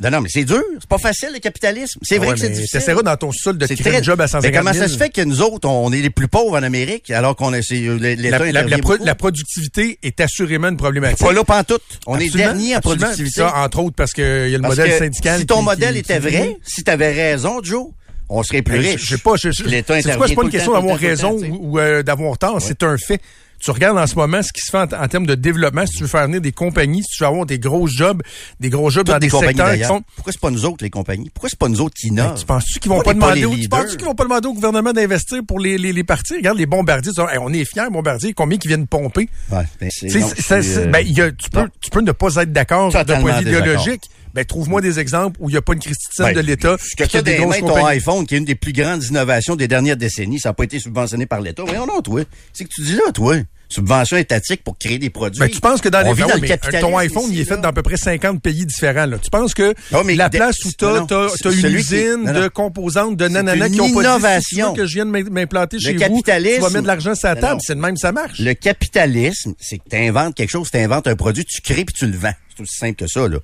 [0.00, 0.62] Non, non, mais c'est dur.
[0.78, 1.98] C'est pas facile, le capitalisme.
[2.02, 2.78] C'est vrai que c'est difficile.
[2.78, 4.64] T'essaieras dans ton sous-sol de créer un job à 150 Mais 000.
[4.64, 7.34] comment ça se fait que nous autres, on est les plus pauvres en Amérique, alors
[7.34, 11.18] qu'on est, la, productivité est assurément une problématique.
[11.18, 11.82] Pas là pantoute.
[12.06, 13.42] On est dernier en productivité.
[13.42, 15.40] Entre autres, parce qu'il y a le modèle syndical.
[15.40, 17.88] Si ton modèle était vrai, si tu avais raison, Joe,
[18.28, 19.00] on serait plus riche.
[19.04, 21.38] Je sais pas, je, je, L'État c'est quoi, c'est intervient pas une question d'avoir raison
[21.60, 23.20] ou, euh, d'avoir tort, c'est un fait.
[23.60, 25.94] Tu regardes en ce moment ce qui se fait en, en termes de développement, si
[25.96, 28.20] tu veux faire venir des compagnies, si tu veux avoir des gros jobs,
[28.60, 30.02] des gros jobs Toutes dans des secteurs qui sont...
[30.16, 31.30] Pourquoi c'est pas nous autres, les compagnies?
[31.32, 32.30] Pourquoi c'est pas nous autres qui innovent?
[32.30, 34.48] Ben, tu penses-tu qu'ils vont On pas demander au, tu penses-tu qu'ils vont pas demander
[34.48, 36.34] au gouvernement d'investir pour les, les, les partis?
[36.34, 39.30] Regarde les bombardiers, tu dis, Hey, on est fiers, bombardiers, combien qui viennent pomper?
[39.50, 41.22] Ouais, ben, c'est- Tu sais, non, c'est- ça, je suis, c'est- euh, ben, il y
[41.22, 41.68] a- tu, peux, non.
[41.80, 44.02] tu peux ne pas être d'accord d'un point de vue idéologique.
[44.34, 46.76] Ben, trouve-moi des exemples où il n'y a pas une Christine Ben, de l'État.
[46.80, 49.04] Ce que tu a as des grosses ton iPhone, qui est une des plus grandes
[49.04, 51.62] innovations des dernières décennies, ça n'a pas été subventionné par l'État.
[51.66, 52.22] Mais non, toi.
[52.52, 53.36] C'est que tu dis là, toi.
[53.68, 55.40] Subvention étatique pour créer des produits.
[55.40, 57.32] Ben, tu penses que dans On les vit ben dans le mais ton iPhone, ici,
[57.34, 59.06] il est fait dans à peu près 50 pays différents.
[59.06, 59.18] Là.
[59.18, 62.48] Tu penses que Non, mais la de- place où tu as, une qui- usine de
[62.48, 64.72] composantes de nanana qui ont pas dit innovation.
[64.74, 67.28] veux que je vienne m'im- m'implanter chez vous, capitalisme- tu vas mettre de l'argent sur
[67.28, 67.60] la table.
[67.64, 68.38] C'est de même ça marche.
[68.38, 71.94] Le capitalisme, c'est que tu inventes quelque chose, tu inventes un produit, tu crées puis
[71.98, 72.32] tu le vends.
[72.56, 73.26] C'est aussi simple que ça.
[73.26, 73.38] Là.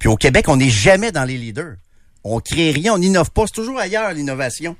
[0.00, 1.74] Puis au Québec, on n'est jamais dans les leaders.
[2.24, 3.44] On crée rien, on n'innove pas.
[3.46, 4.74] C'est toujours ailleurs, l'innovation.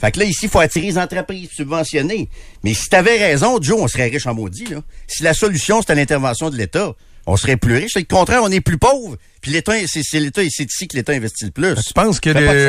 [0.00, 2.28] Fait que là, ici, il faut attirer les entreprises subventionnées.
[2.62, 4.66] Mais si tu avais raison, Joe, on serait riche en maudit.
[5.06, 6.94] Si la solution, c'était l'intervention de l'État,
[7.26, 7.92] on serait plus riche.
[7.94, 9.16] C'est contraire, on est plus pauvre.
[9.48, 11.74] Puis l'État, c'est c'est l'État, c'est ici que l'État investit le plus.
[11.82, 12.28] Tu penses que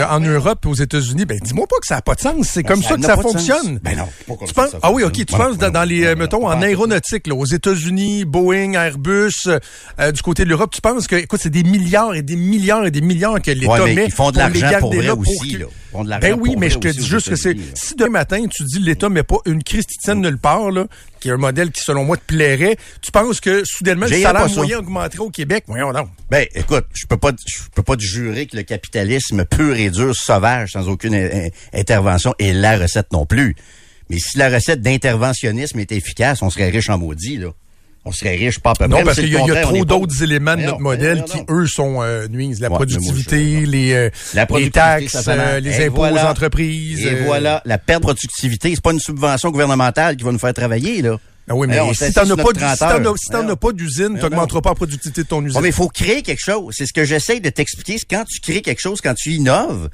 [0.10, 0.20] en.
[0.22, 2.48] Europe aux États-unis, ben dis-moi pas que ça n'a pas de sens.
[2.48, 3.80] C'est Ben, comme ça ça que ça fonctionne.
[3.84, 4.08] Ben non,
[4.48, 5.12] Tu penses, ah oui, ok.
[5.12, 8.24] Tu Ben penses non, dans, dans les, ben non, mettons, en aéronautique, là, aux États-Unis,
[8.24, 9.48] Boeing, Airbus,
[10.00, 12.86] euh, du côté de l'Europe, tu penses que, écoute, c'est des milliards et des milliards
[12.86, 15.66] et des milliards que l'État Ouais, met ils font de l'argent pour vrai aussi, là.
[15.68, 18.20] Ils font de l'argent Ben oui, mais je te dis juste que c'est, si demain
[18.20, 20.86] matin, tu dis l'État met pas une Christine nulle part, là,
[21.20, 24.50] qui est un modèle qui, selon moi, te plairait, tu penses que, soudainement, le salaire
[24.50, 25.64] moyen augmenterait au Québec?
[25.68, 26.10] Voyons donc.
[26.30, 29.90] Ben, écoute, je peux pas, je peux pas te jurer que le capitalisme pur et
[29.90, 33.56] dur, sauvage, sans aucune in- in- intervention, est la recette non plus.
[34.10, 37.50] Mais si la recette d'interventionnisme était efficace, on serait riche en maudit, là.
[38.06, 38.98] On serait riche pas à peu près.
[39.00, 41.68] Non, parce qu'il y, a- y trop est d'autres éléments de notre modèle qui, eux,
[41.68, 42.62] sont euh, nuisent.
[42.62, 46.26] La Ouais, productivité, les, euh, La les taxes, euh, les impôts voilà.
[46.26, 47.06] aux entreprises.
[47.06, 50.40] Et euh, voilà, la perte de productivité, c'est pas une subvention gouvernementale qui va nous
[50.40, 51.20] faire travailler, là.
[51.50, 52.74] Ah oui, mais on si t'en as pas, notre d- 30
[53.18, 55.54] si t'en as, si pas d'usine, Voyons t'augmenteras pas la productivité de ton usine.
[55.56, 56.76] Bon, mais il faut créer quelque chose.
[56.78, 57.98] C'est ce que j'essaye de t'expliquer.
[57.98, 59.90] C'est quand tu crées quelque chose, quand tu innoves,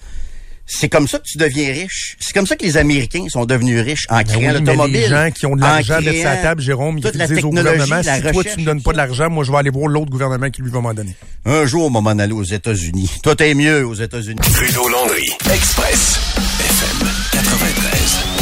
[0.68, 2.18] c'est comme ça que tu deviens riche.
[2.20, 5.00] C'est comme ça que les Américains sont devenus riches en Ben créant oui, l'automobile.
[5.02, 7.12] les gens qui ont de en l'argent à mettre sur la créant table, Jérôme, toute
[7.14, 9.44] ils la disent au gouvernement, la si toi tu me donnes pas de l'argent, moi
[9.46, 11.16] je vais aller voir l'autre gouvernement qui lui va m'en donner.
[11.46, 13.12] Un jour, on va m'en aller aux États-Unis.
[13.24, 14.42] Toi, t'es mieux aux États-Unis.
[14.42, 15.30] Trudeau Landry.
[15.54, 16.20] Express.
[16.60, 18.35] FM 93.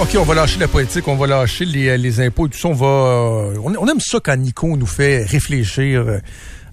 [0.00, 2.58] OK, on va lâcher la politique, on va lâcher les, euh, les impôts et tout
[2.58, 2.68] ça.
[2.68, 2.86] On va.
[2.86, 6.20] euh, on, on aime ça quand Nico nous fait réfléchir,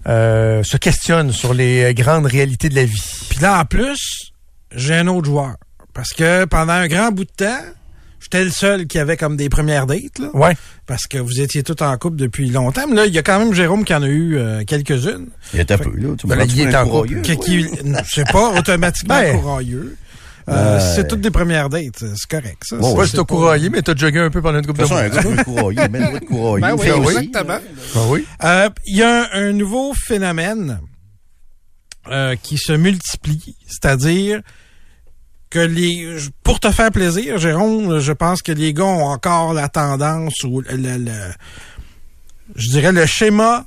[0.08, 3.02] euh, se questionne sur les grandes réalités de la vie.
[3.28, 4.32] Puis là, en plus,
[4.74, 5.54] j'ai un autre joueur.
[5.94, 7.60] Parce que pendant un grand bout de temps,
[8.20, 10.18] j'étais le seul qui avait comme des premières dates.
[10.18, 10.56] Là, Ouais.
[10.86, 12.86] parce que vous étiez tous en couple depuis longtemps.
[12.88, 15.28] Mais là, il y a quand même Jérôme qui en a eu euh, quelques-unes.
[15.54, 16.14] Il est un peu, là.
[16.18, 19.38] Tu Ben là, il est un en qui, je sais pas, automatiquement Ben.
[19.40, 19.96] courageux.
[20.50, 21.98] Euh, C'est toutes des premières dates.
[22.16, 22.76] C'est correct, ça.
[22.76, 24.86] Bon, Je c'est t'as pas- couraillé, mais t'as jogué un peu pendant une couple De
[24.88, 25.00] mois.
[25.00, 25.08] un.
[25.08, 25.88] Ben, le droit de courroyer.
[25.88, 27.16] Ben oui, Fait aussi.
[27.18, 27.58] exactement.
[27.94, 28.26] Ah oui.
[28.44, 30.80] Euh, Il y a un, un nouveau phénomène
[32.08, 34.40] euh, qui se multiplie, c'est-à-dire
[35.50, 39.68] que les pour te faire plaisir, Jérôme, je pense que les gars ont encore la
[39.68, 41.32] tendance ou le, le- le-
[42.56, 43.66] je dirais le schéma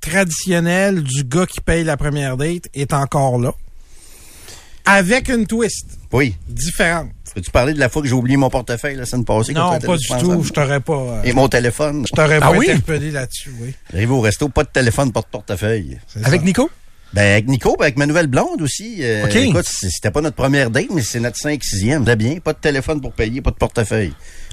[0.00, 3.52] traditionnel du gars qui paye la première date est encore là.
[4.90, 6.34] Avec une twist Oui.
[6.48, 7.10] différente.
[7.34, 9.52] Peux-tu parler de la fois que j'ai oublié mon portefeuille la semaine passée?
[9.52, 10.42] Non, tu pas du tout.
[10.42, 10.94] Je t'aurais pas.
[10.96, 12.04] euh, Et mon téléphone?
[12.08, 12.66] je t'aurais Ah pas oui?
[12.70, 13.74] interpellé là-dessus, oui.
[13.92, 15.98] J'arrive au resto, pas de téléphone, pas de portefeuille.
[16.08, 16.46] C'est Avec ça.
[16.46, 16.70] Nico?
[17.12, 18.96] Ben, avec Nico, ben, avec ma nouvelle blonde aussi.
[19.00, 19.36] Euh, OK.
[19.36, 22.00] Écoute, c'était pas notre première date, mais c'est notre 5 6e.
[22.00, 22.38] C'était bien.
[22.38, 24.12] Pas de téléphone pour payer, pas de portefeuille.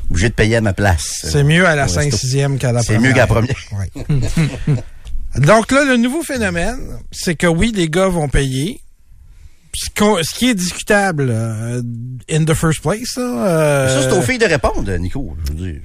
[0.10, 1.20] Obligé de payer à ma place.
[1.24, 2.16] C'est mieux à la Au resto.
[2.18, 3.02] 5-6e qu'à la C'est première.
[3.10, 3.56] mieux qu'à la première.
[3.74, 4.76] Ouais.
[5.42, 6.80] Donc là, le nouveau phénomène,
[7.12, 8.80] c'est que oui, les gars vont payer.
[9.76, 11.82] Ce, qui est discutable euh,
[12.30, 15.36] in the first place, là, euh, Ça, c'est aux filles de répondre, Nico.
[15.46, 15.82] Je veux dire.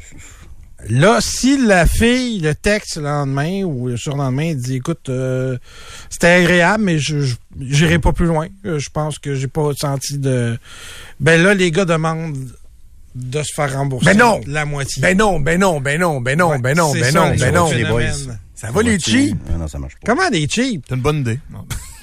[0.88, 5.58] là, si la fille le texte le lendemain ou le surlendemain dit écoute, euh,
[6.08, 7.18] c'était agréable, mais je
[7.60, 8.46] j'irai pas plus loin.
[8.64, 10.58] Euh, Je pense que j'ai pas senti de.
[11.18, 12.36] Ben là, les gars demandent
[13.16, 14.40] de se faire rembourser Ben non.
[14.46, 15.02] la moitié.
[15.02, 17.52] Ben non, ben non, ben non, ben non, Ouais, ben non, ben ça, non, ben
[17.52, 17.70] non.
[17.72, 18.02] les boys.
[18.12, 18.38] phénomène.
[18.54, 19.36] Ça va les cheap?
[19.58, 20.00] Non, ça marche pas.
[20.06, 20.84] Comment des cheap?
[20.88, 21.40] C'est une bonne idée.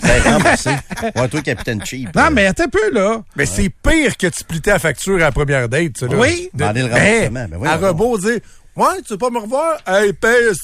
[0.26, 0.70] Remboursé.
[1.16, 2.16] Ouais, toi, capitaine cheap.
[2.16, 3.22] Non, mais attends un peu, là.
[3.36, 6.18] Mais c'est pire que tu splitais la facture à la première date, ça, là.
[6.18, 6.50] Oui.
[6.54, 7.60] De- Demander le Ben, remboursement.
[7.60, 8.40] Ben à rebours, dire,
[8.76, 9.78] ouais, tu veux pas me revoir?
[9.88, 10.58] Hey, pèse.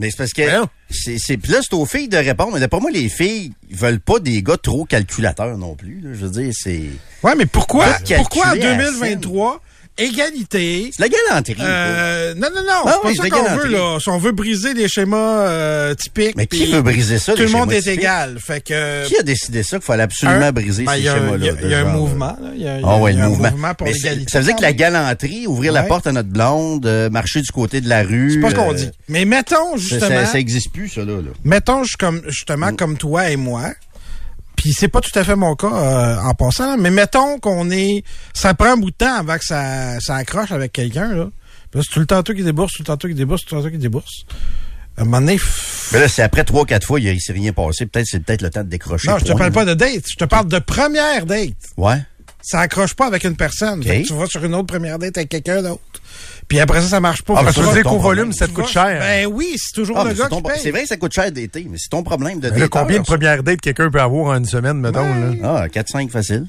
[0.00, 0.42] Mais c'est parce que
[0.90, 2.52] c'est c'est puis là c'est aux filles de répondre.
[2.54, 6.00] Mais d'après moi, les filles ils veulent pas des gars trop calculateurs non plus.
[6.02, 6.10] là.
[6.12, 6.82] Je veux dire, c'est
[7.22, 9.60] Ouais, mais pourquoi, Pas pourquoi en à la 2023,
[9.98, 10.90] égalité?
[10.94, 11.56] c'est la galanterie.
[11.60, 13.98] Euh, non, non, non, Ah c'est oui, pas ça qu'on veut, là.
[14.00, 16.36] Si on veut briser les schémas euh, typiques.
[16.36, 18.00] Mais qui veut briser ça, Tout le monde est typiques?
[18.00, 18.38] égal.
[18.44, 19.06] Fait que.
[19.06, 21.16] Qui a décidé ça qu'il fallait absolument un- briser ben, ces il y a un-
[21.16, 21.36] schémas-là?
[21.62, 22.50] Il y a, y un mouvement, là.
[22.54, 23.50] Il y a, Ah ouais, y a un mouvement.
[23.50, 24.30] mouvement pour l'égalité.
[24.30, 27.50] ça veut dire que la galanterie, ouvrir la porte à notre blonde, euh, marcher du
[27.52, 28.32] côté de la rue.
[28.34, 28.90] C'est pas ce qu'on euh, dit.
[29.08, 30.08] Mais mettons, justement.
[30.08, 31.14] Ça, ça existe plus, ça, là.
[31.44, 33.72] mettons comme justement comme toi et moi
[34.62, 37.68] puis c'est pas tout à fait mon cas euh, en passant là, mais mettons qu'on
[37.72, 41.24] est ça prend un bout de temps avant que ça, ça accroche avec quelqu'un là
[41.72, 43.42] Puis là, c'est tout le temps toi qui débourse tout le temps toi qui débourse
[43.44, 44.22] tout le temps toi qui débourse
[44.96, 45.40] à un moment donné
[45.92, 47.86] Mais là, c'est après trois, quatre fois, il il s'est rien passé.
[47.86, 49.08] Peut-être c'est peut-être le temps de décrocher.
[49.08, 51.96] non je te parle pas de date je te parle de première date Ouais.
[52.42, 53.86] Ça accroche pas avec une personne Ok.
[53.86, 55.80] Fait que tu vas sur une autre première date avec quelqu'un d'autre
[56.48, 58.46] puis après ça ça marche pas Ah, ben, que tu dire ton qu'au volume, ça
[58.46, 58.98] te coûte cher.
[59.00, 60.88] ben oui c'est toujours Ah, le gars c'est ton qui pro- paye C'est vrai que
[60.88, 63.90] ça coûte cher d'été, mais c'est ton problème de détail, combien de premières dates quelqu'un
[63.90, 65.32] peut avoir en une semaine, mettons, là?
[65.62, 66.46] Ah, 4-5 facile.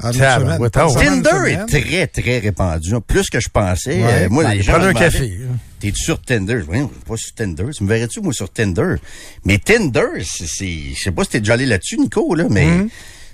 [0.00, 2.92] En semaine, ouais, Tinder est très, très répandu.
[3.04, 4.00] Plus que je pensais.
[4.00, 4.04] Ouais.
[4.24, 5.38] Euh, moi, Ben, les gens un café.
[5.80, 6.60] T'es-tu sur Tinder?
[6.68, 7.64] Oui, pas sur Tinder.
[7.76, 8.94] Tu me verrais-tu, moi, sur Tinder?
[9.44, 12.66] Mais Tinder, c'est, c'est- je sais pas si t'es déjà allé là-dessus, Nico, là, mais
[12.66, 12.88] Mm-hmm.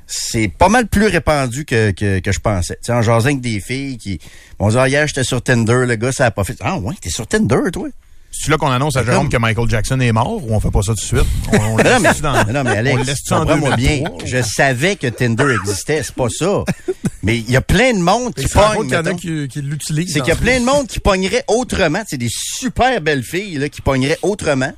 [0.06, 2.74] C'est pas mal plus répandu que, que, que je pensais.
[2.76, 4.18] Tu sais, en jasant avec des filles qui
[4.58, 6.56] vont dire, ah, hier, j'étais sur Tinder, le gars, ça a pas fait.
[6.60, 7.88] Ah, ouais, t'es sur Tinder, toi?
[8.36, 10.82] C'est là qu'on annonce à Jérôme que Michael Jackson est mort ou on fait pas
[10.82, 11.26] ça tout de suite?
[11.52, 13.56] On, on le Non, mais, laisse dans, non, mais on laisse en bien.
[13.56, 14.18] 2003?
[14.24, 16.64] Je savais que Tinder existait, c'est pas ça.
[17.22, 20.12] Mais il y a plein de monde qui pogne, qui, qui l'utilisent.
[20.12, 22.02] C'est qu'il y a plein de monde qui pognerait autrement.
[22.06, 24.72] C'est des super belles filles là, qui pogneraient autrement,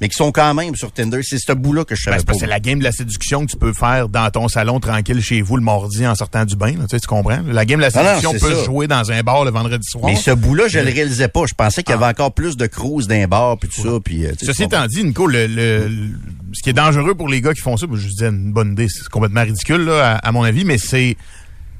[0.00, 1.20] mais qui sont quand même sur Tinder.
[1.22, 2.32] C'est ce bout-là que je Ben, savais c'est pas.
[2.38, 5.40] c'est la game de la séduction que tu peux faire dans ton salon tranquille chez
[5.42, 6.72] vous le mardi en sortant du bain.
[6.72, 7.40] là, tu, sais, tu comprends?
[7.46, 8.60] La game de la Non, non, séduction c'est peut ça.
[8.60, 10.04] se jouer dans un bar le vendredi soir.
[10.06, 11.44] Mais ce bout-là, je le réalisais pas.
[11.48, 13.98] Je pensais qu'il y avait encore plus de cruise d'un bar puis tout ça.
[14.04, 16.10] Puis, euh, tu sais, Ceci étant dit, Nico, le, le- le-
[16.52, 18.72] ce qui est dangereux pour les gars qui font ça, ben, je disais une bonne
[18.72, 21.16] idée, c'est complètement ridicule là, à, à mon avis, mais c'est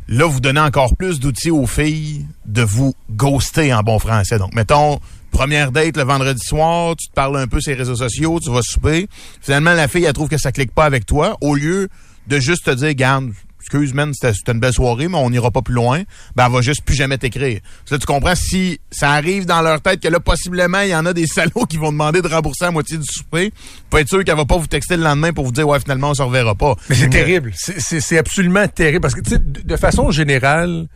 [0.09, 4.39] là, vous donnez encore plus d'outils aux filles de vous ghoster en bon français.
[4.39, 4.99] Donc, mettons,
[5.39, 8.51] première date le vendredi soir, tu te parles un peu sur les réseaux sociaux, tu
[8.51, 9.07] vas souper.
[9.41, 11.37] Finalement, la fille, elle trouve que ça clique pas avec toi.
[11.41, 11.89] Au lieu
[12.27, 15.63] de juste te dire, garde, excuse, man, c'était une belle soirée, mais on n'ira pas
[15.63, 16.03] plus loin,
[16.35, 17.61] ben, elle va juste plus jamais t'écrire.
[17.85, 18.35] Ça, tu comprends?
[18.35, 21.67] Si ça arrive dans leur tête que là, possiblement, il y en a des salauds
[21.69, 23.53] qui vont demander de rembourser la moitié du souper,
[23.93, 26.11] faut être sûr qu'elle va pas vous texter le lendemain pour vous dire, ouais, finalement,
[26.11, 26.75] on se reverra pas.
[26.89, 27.53] Mais c'est terrible.
[27.55, 29.03] C'est- absolument terrible.
[29.03, 30.89] Parce que, tu sais, de façon générale,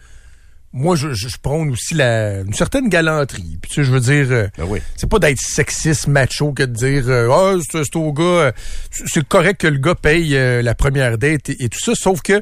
[0.73, 1.07] moi, je,
[1.43, 3.59] prône aussi la, une certaine galanterie.
[3.61, 7.05] Puis, tu sais, je veux dire, euh, c'est pas d'être sexiste, macho, que de dire,
[7.09, 8.53] euh, ah, c'est au gars, euh,
[8.91, 11.93] c'est correct que le gars paye euh, la première date et, et tout ça.
[11.95, 12.41] Sauf que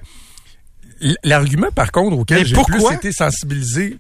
[1.25, 3.99] l'argument, par contre, auquel j'ai plus été sensibilisé,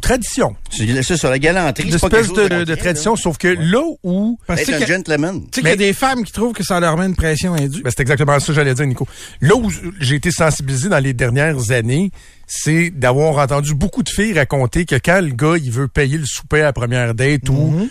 [0.00, 0.56] tradition.
[0.70, 1.88] C'est ça sur la galanterie.
[1.88, 3.20] Une espèce de, de concret, tradition, là.
[3.20, 4.38] sauf que là où...
[4.46, 5.42] Parce que- un gentleman.
[5.50, 7.54] Tu sais qu'il y a des femmes qui trouvent que ça leur met une pression
[7.54, 7.82] indue.
[7.82, 9.06] Ben, c'est exactement ça que j'allais dire, Nico.
[9.40, 12.10] Là où j'ai été sensibilisé dans les dernières années,
[12.46, 16.26] c'est d'avoir entendu beaucoup de filles raconter que quand le gars, il veut payer le
[16.26, 17.88] souper à la première date ou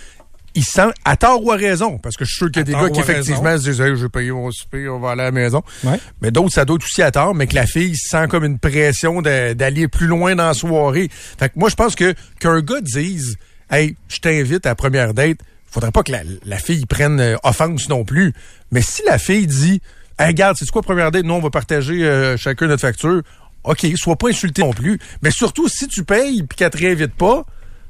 [0.55, 2.63] il sent, à tort ou à raison, parce que je suis sûr qu'il y a
[2.63, 3.63] des gars qui effectivement raison.
[3.63, 5.61] se disent, hey, je vais payer mon souper, on va aller à la maison.
[5.83, 5.99] Ouais.
[6.21, 8.57] Mais d'autres, ça doit être aussi à tort, mais que la fille sent comme une
[8.57, 11.09] pression d'aller plus loin dans la soirée.
[11.11, 13.37] Fait que moi, je pense que qu'un gars dise,
[13.69, 15.39] hey, je t'invite à la première date,
[15.69, 18.33] faudrait pas que la, la fille prenne euh, offense non plus.
[18.71, 19.81] Mais si la fille dit,
[20.17, 21.25] hey, regarde, c'est quoi première date?
[21.25, 23.21] Nous, on va partager euh, chacun notre facture.
[23.65, 24.99] OK, sois pas insulté non plus.
[25.21, 27.45] Mais surtout, si tu payes puis qu'elle te réinvite pas,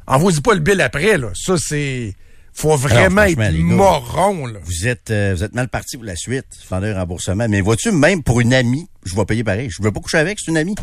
[0.07, 1.29] envoie-y pas le bill après, là.
[1.35, 2.15] Ça, c'est,
[2.55, 4.59] faut vraiment Alors, être gars, moron, là.
[4.63, 7.47] Vous êtes, euh, vous êtes mal parti pour la suite, vendeur remboursement.
[7.49, 9.69] Mais vois-tu, même pour une amie, je vais payer pareil.
[9.69, 10.75] Je veux pas coucher avec, c'est une amie.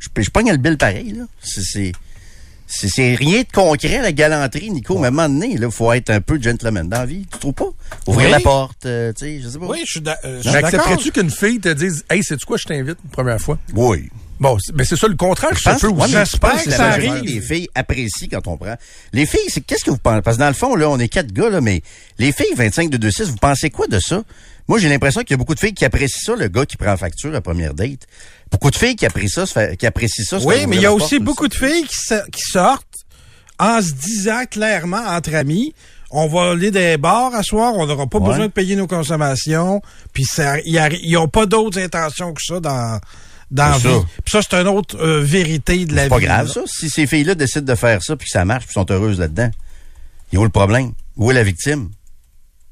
[0.00, 1.24] Je, je pogne le bill pareil, là.
[1.40, 1.92] C'est, c'est,
[2.66, 4.98] c'est, c'est rien de concret, la galanterie, Nico.
[4.98, 7.24] Mais à un moment donné, là, faut être un peu gentleman dans la vie.
[7.30, 7.70] Tu trouves pas?
[8.08, 8.32] Ouvrir Oui.
[8.32, 9.66] la porte, euh, tu sais, je sais pas.
[9.66, 10.64] Oui, je suis euh, d'accord.
[10.64, 13.58] accepterais-tu qu'une fille te dise Hey, sais-tu quoi, je t'invite une première fois?
[13.74, 14.10] Oui.
[14.42, 17.34] Bon, mais c'est ça le contraire, Je pense, ouais, je pense que ça majorité arrive.
[17.34, 18.74] des filles apprécient quand on prend.
[19.12, 20.20] Les filles, c'est qu'est-ce que vous pensez?
[20.20, 21.80] Parce que dans le fond, là, on est quatre gars, là, mais
[22.18, 24.22] les filles 25 de 2-6, vous pensez quoi de ça?
[24.66, 26.76] Moi, j'ai l'impression qu'il y a beaucoup de filles qui apprécient ça, le gars qui
[26.76, 28.00] prend la facture à la première date.
[28.50, 30.38] Beaucoup de filles qui apprécient ça, qui apprécient ça.
[30.44, 32.86] Oui, mais il y a aussi beaucoup de filles qui, se- qui sortent
[33.60, 35.72] en se disant clairement entre amis,
[36.10, 38.28] on va aller des bars à soir, on n'aura pas Ouais.
[38.30, 39.80] besoin de payer nos consommations,
[40.12, 40.24] puis
[40.66, 42.98] ils arri- ils ont pas d'autres intentions que ça dans
[43.52, 43.94] dans C'est vie.
[44.24, 46.10] Puis ça, c'est une autre euh, vérité de la C'est vie.
[46.10, 46.52] pas grave, là.
[46.52, 46.60] ça.
[46.66, 49.50] Si ces filles-là décident de faire ça puis que ça marche puis sont heureuses là-dedans,
[50.32, 50.92] il y a où le problème?
[51.16, 51.90] Où est la victime?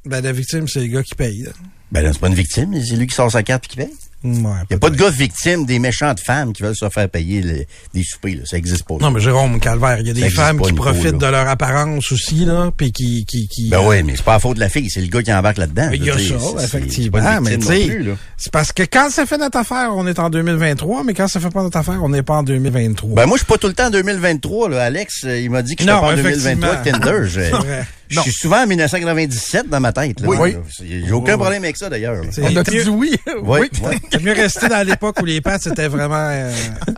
[0.06, 1.42] Ben, la victime, c'est les gars qui payent.
[1.42, 1.50] là.
[1.92, 3.94] Ben là, c'est pas une victime, c'est lui qui sort sa carte puis qui paye.
[4.22, 7.08] Ouais, Il n'y a pas de gars victimes des méchantes femmes qui veulent se faire
[7.08, 8.42] payer le- des soupers, là.
[8.44, 8.96] Ça existe pas.
[9.00, 12.44] Non, mais Jérôme Calvaire, il y a des femmes qui profitent de leur apparence aussi,
[12.44, 14.68] là, puis qui, qui, qui Ben euh, oui, mais c'est pas la faute de la
[14.68, 15.88] fille, c'est le gars qui embarque là-dedans.
[15.90, 17.40] Mais il y a ça, effectivement.
[17.40, 21.14] mais victime c'est parce que quand ça fait notre affaire, on est en 2023, mais
[21.14, 23.14] quand ça fait pas notre affaire, on n'est pas en 2023.
[23.14, 24.68] Ben moi, je suis pas tout le temps en 2023.
[24.70, 24.84] Là.
[24.84, 27.58] Alex, euh, il m'a dit que je Non, pas en 2023 avec effectivement.
[27.58, 27.82] Tinder.
[28.10, 30.20] Je, suis souvent en 1997 dans ma tête.
[30.20, 30.56] Là, Oui.
[30.82, 32.22] J'ai aucun problème avec ça, d'ailleurs.
[32.42, 33.16] On a dit oui.
[33.26, 33.70] Oui, oui.
[33.84, 33.96] oui.
[34.10, 36.52] C'est mieux rester dans l'époque où les pattes, c'était vraiment euh,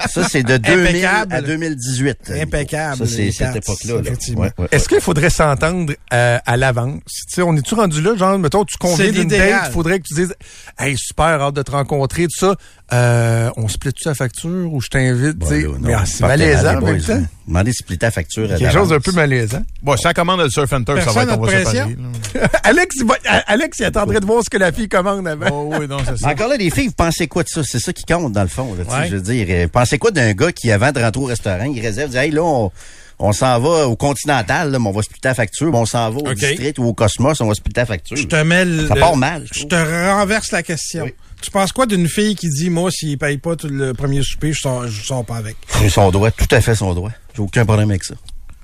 [0.09, 1.35] Ça, c'est de 2000 Impeccable.
[1.35, 2.19] à 2018.
[2.29, 2.43] Nico.
[2.43, 3.97] Impeccable, Ça, c'est cette époque-là.
[3.97, 4.69] Ouais, ouais.
[4.71, 7.01] Est-ce qu'il faudrait s'entendre euh, à l'avance?
[7.07, 10.07] Tu sais, on est-tu rendu là, genre, mettons, tu conviens d'une date, il faudrait que
[10.07, 10.35] tu dises,
[10.79, 12.55] hey, super, hâte de te rencontrer, tout ça.
[12.93, 15.63] Euh, on split-tu la facture ou je t'invite, tu Bon, sais?
[15.63, 17.15] non, Mais ah, c'est malaisant en même temps.
[17.15, 17.21] là.
[17.49, 19.63] Demandez de splitter la facture à Quelque chose d'un peu malaisant.
[19.83, 22.49] Bon, si elle commande le surf and turf, ça va Personne être, on va.
[22.65, 23.15] Alex, il va-
[23.47, 25.47] Alex, il attendrait de voir ce que la fille commande avant.
[25.51, 26.29] Oh oui, non, c'est Mais ça.
[26.29, 27.63] encore là, les filles, vous pensez quoi de ça?
[27.65, 28.75] C'est ça qui compte, dans le fond.
[28.75, 29.09] Là, tu sais, Ouais.
[29.09, 31.81] Je veux dire, euh, pensez quoi d'un gars qui, avant de rentrer au restaurant, il
[31.81, 32.71] réserve, dit, hey, là, on,
[33.19, 35.71] on s'en va au Continental, là, mais on va splitter la facture.
[35.71, 36.35] Bon, on s'en va au.
[36.35, 38.17] District ou au Cosmos, on va splitter la facture.
[38.17, 41.05] Je te mets le- Ça part mal, je te renverse la question.
[41.05, 41.15] Oui.
[41.43, 44.53] Tu penses quoi d'une fille qui dit, moi, s'il paye pas tout le premier souper,
[44.53, 45.57] je sors, je sors pas avec?
[45.69, 47.11] C'est son droit, tout à fait son droit.
[47.35, 48.15] J'ai aucun problème avec ça.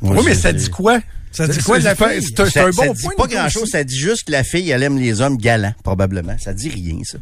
[0.01, 1.01] Moi, Oui, mais ça dit quoi?
[1.33, 2.23] Ça dit quoi de la C'est- fille?
[2.37, 3.13] C'est un, ça bon dit point.
[3.17, 3.73] pas Nico, grand chose, aussi.
[3.73, 6.37] ça dit juste que la fille, elle aime les hommes galants, probablement.
[6.39, 7.19] Ça dit rien, ça.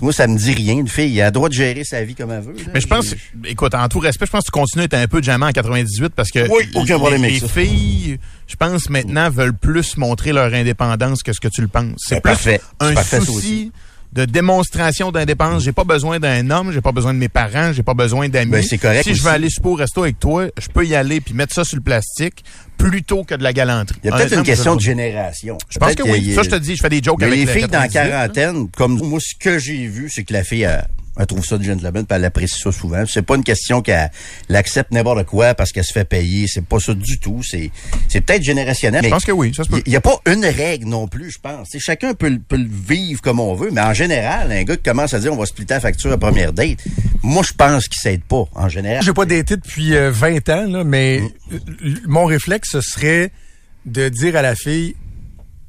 [0.00, 0.72] Moi, ça me dit rien.
[0.78, 2.54] Une fille, elle a le droit de gérer sa vie comme elle veut.
[2.54, 2.62] là.
[2.74, 5.06] Mais je pense, écoute, en tout respect, je pense que tu continues à être un
[5.06, 7.46] peu jamant en 98 parce que Oui, aucun problème les, ça.
[7.46, 11.92] filles, je pense maintenant, veulent plus montrer leur indépendance que ce que tu le penses.
[11.98, 12.60] C'est Ben, plus parfait.
[12.80, 13.72] un parfait, ça souci aussi.
[14.12, 15.62] De démonstration d'indépendance.
[15.64, 18.50] J'ai pas besoin d'un homme, j'ai pas besoin de mes parents, j'ai pas besoin d'amis.
[18.50, 20.94] Ben, c'est correct Si je veux aller super au resto avec toi, je peux y
[20.94, 22.44] aller puis mettre ça sur le plastique
[22.76, 23.98] plutôt que de la galanterie.
[24.04, 25.56] Il y a peut-être une question de génération.
[25.70, 26.32] Je pense que oui.
[26.32, 27.88] a- Ça, je te dis, je fais des jokes avec les le filles dans la
[27.88, 28.28] 98, là.
[28.28, 30.86] quarantaine, comme moi, ce que j'ai vu, c'est que la fille, elle,
[31.18, 33.04] Elle trouve ça du gentleman, puis elle apprécie ça souvent.
[33.06, 34.10] C'est pas une question qu'elle
[34.48, 36.46] elle accepte n'importe quoi parce qu'elle se fait payer.
[36.48, 37.42] C'est pas ça du tout.
[37.42, 37.70] C'est,
[38.08, 39.04] c'est peut-être générationnel.
[39.04, 39.82] Je pense que oui, ça se peut.
[39.84, 41.68] Il n'y a pas une règle non plus, je pense.
[41.68, 44.76] T'sais, chacun peut, le- peut le vivre comme on veut, mais en général, un gars
[44.76, 46.78] qui commence à dire on va splitter la facture à première date,
[47.22, 49.02] moi, je pense qu'il s'aide pas, en général.
[49.02, 51.20] J'ai pas daté depuis euh, 20 ans, là, mais
[51.52, 53.30] euh, l- mon réflexe, ce serait
[53.84, 54.96] de dire à la fille,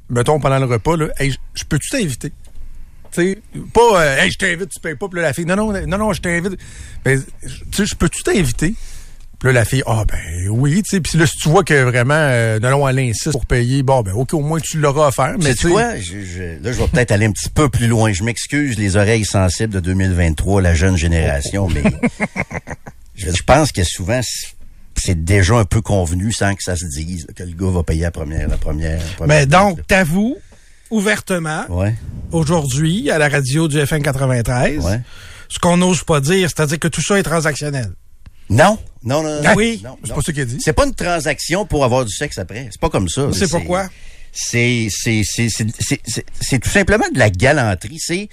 [0.08, 2.32] mettons pendant le repas, là, hey, je- je peux-tu t'inviter?
[3.14, 3.38] Sais,
[3.72, 5.98] pas, euh, hey, je t'invite, tu payes pas, puis là, la fille, non, non, non,
[5.98, 6.58] non, je t'invite.
[7.04, 8.74] Ben, tu sais, je peux-tu t'inviter?
[9.38, 11.00] Puis là, la fille, ah, ben oui, tu sais.
[11.00, 14.00] Puis là, si tu vois que vraiment, euh, non, non, elle insiste pour payer, bon,
[14.02, 15.34] ben, OK, au moins, tu l'auras offert.
[15.38, 17.86] Mais Mais tu vois, je, je- là, je vais peut-être aller un petit peu plus
[17.86, 18.12] loin.
[18.12, 21.82] Je m'excuse, les oreilles sensibles de 2023, la jeune génération, mais
[23.14, 24.20] je, je pense que souvent,
[24.96, 28.02] c'est- déjà un peu convenu sans que ça se dise que le gars va payer
[28.02, 28.98] la première, la première.
[28.98, 30.36] la première Mais donc, t'avoues
[30.94, 31.64] ouvertement.
[31.68, 31.94] Ouais,
[32.32, 35.00] aujourd'hui, à la radio du FN 93, ouais.
[35.48, 37.92] ce qu'on n'ose pas dire, c'est-à-dire que tout ça est transactionnel.
[38.50, 39.40] Non, non, non.
[39.44, 39.82] Ah oui?
[40.04, 40.58] c'est pas ça qu'elle dit.
[40.60, 42.68] C'est pas une transaction pour avoir du sexe après.
[42.70, 43.28] C'est pas comme ça.
[43.32, 43.88] C'est pourquoi?
[44.32, 44.88] C'est
[46.60, 47.98] tout simplement de la galanterie.
[47.98, 48.28] C'est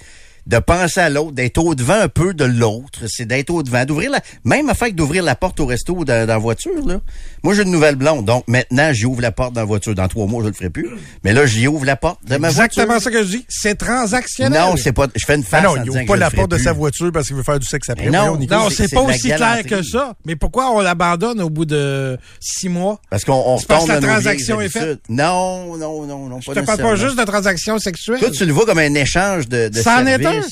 [0.46, 3.00] de penser à l'autre, d'être au-devant un peu de l'autre.
[3.08, 6.26] C'est d'être au-devant, d'ouvrir la, même afin que d'ouvrir la porte au resto ou dans,
[6.26, 7.00] dans la voiture, là.
[7.42, 8.24] Moi, j'ai une nouvelle blonde.
[8.24, 9.94] Donc, maintenant, j'y ouvre la porte dans la voiture.
[9.94, 10.88] Dans trois mois, je le ferai plus.
[11.24, 13.02] Mais là, j'y ouvre la porte de ma Exactement voiture.
[13.04, 13.46] ça que je dis.
[13.48, 14.60] C'est transactionnel.
[14.60, 16.50] Non, c'est pas, je fais une Ah face non, en il ouvre pas la porte
[16.50, 18.10] de sa voiture parce qu'il veut faire du sexe après.
[18.10, 18.36] Non.
[18.36, 18.54] Nico.
[18.54, 20.14] Non, c'est- pas aussi clair que ça.
[20.24, 23.00] Mais pourquoi on l'abandonne au bout de six mois?
[23.10, 25.00] Parce qu'on on que la transaction est faite.
[25.08, 28.18] Non, non, non, non, Je pas te parle pas juste de transactions sexuelles.
[28.20, 29.82] Toi, tu le vois comme un échange de, de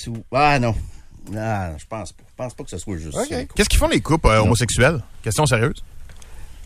[0.08, 0.24] Ou...
[0.32, 0.74] Ah non.
[1.36, 2.24] Ah, je pense pas.
[2.28, 3.18] Je pense pas que ce soit juste.
[3.54, 5.00] Qu'est-ce qu'ils font les couples euh, homosexuels?
[5.22, 5.84] Question sérieuse.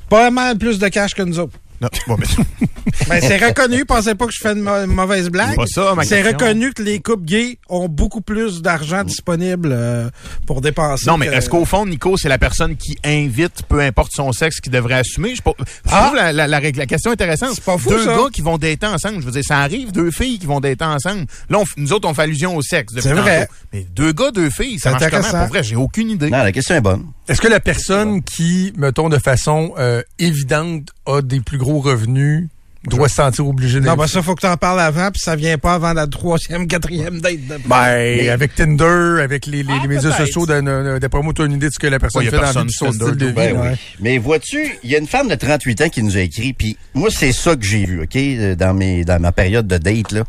[0.08, 1.58] Pas mal plus de cash que nous autres.
[1.80, 2.26] Non, bon, mais
[3.08, 3.84] Ben, c'est reconnu.
[3.84, 5.50] Pensez pas que je fais une mauvaise blague.
[5.50, 9.70] C'est pas ça, ma C'est reconnu que les couples gays ont beaucoup plus d'argent disponible
[9.72, 10.08] euh,
[10.46, 11.06] pour dépenser.
[11.06, 14.32] Non, mais que- est-ce qu'au fond, Nico, c'est la personne qui invite, peu importe son
[14.32, 15.34] sexe, qui devrait assumer?
[15.34, 16.02] Je, pas- je Ah!
[16.04, 17.50] trouve la, la, la, règle- la question intéressante.
[17.54, 18.14] C'est pas fou, Deux ça.
[18.16, 19.20] gars qui vont dater ensemble.
[19.20, 21.26] Je veux dire, ça arrive, deux filles qui vont dater ensemble.
[21.50, 22.92] Là, on nous autres, on fait allusion au sexe.
[22.94, 23.48] depuis C'est vrai.
[23.72, 25.38] Mais deux gars, deux filles, ça C'est marche comment?
[25.44, 26.30] Pour vrai, j'ai aucune idée.
[26.30, 27.06] Non, la question est bonne.
[27.28, 32.48] Est-ce que la personne qui, mettons, de façon euh, évidente, a des plus gros revenus,
[32.86, 33.86] doit se sentir obligée de...
[33.86, 36.66] Non, ben ça, faut que t'en parles avant, puis ça vient pas avant la troisième,
[36.66, 37.36] quatrième date.
[37.48, 41.32] de- Ben, avec Tinder, avec les, les, Ah, les médias sociaux, d'un- d'un- d'après moi,
[41.34, 42.98] tu as une idée de ce que la personne Ouais, fait dans vie, son style
[43.00, 43.32] de Tinder, vie.
[43.32, 43.70] Ben ouais.
[43.72, 43.76] oui.
[44.00, 46.76] Mais vois-tu, il y a une femme de 38 ans qui nous a écrit, puis
[46.92, 48.18] moi, c'est ça que j'ai vu, OK,
[48.58, 50.24] dans mes dans ma période de date, là.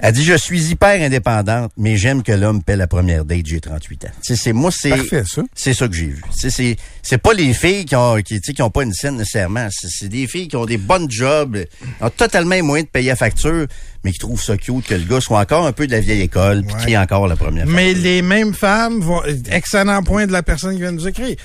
[0.00, 3.60] Elle dit, je suis hyper indépendante, mais j'aime que l'homme paie la première date, j'ai
[3.60, 4.08] 38 ans.
[4.22, 4.90] C'est, moi, c'est...
[4.90, 5.42] Parfait, ça.
[5.54, 6.22] C'est ça que j'ai vu.
[6.34, 9.16] C'est, c'est pas les filles qui ont, qui, tu sais, qui ont pas une scène
[9.16, 9.68] nécessairement.
[9.70, 11.58] C'est, c'est des filles qui ont des bonnes jobs,
[12.00, 13.66] ont totalement les moyens de payer la facture,
[14.04, 16.20] mais qui trouvent ça cute que le gars soit encore un peu de la vieille
[16.22, 16.84] école, puis Ouais.
[16.84, 18.02] qui est encore la première Mais facture.
[18.04, 19.22] les mêmes femmes vont.
[19.50, 21.36] Excellent point de la personne qui vient de nous écrire.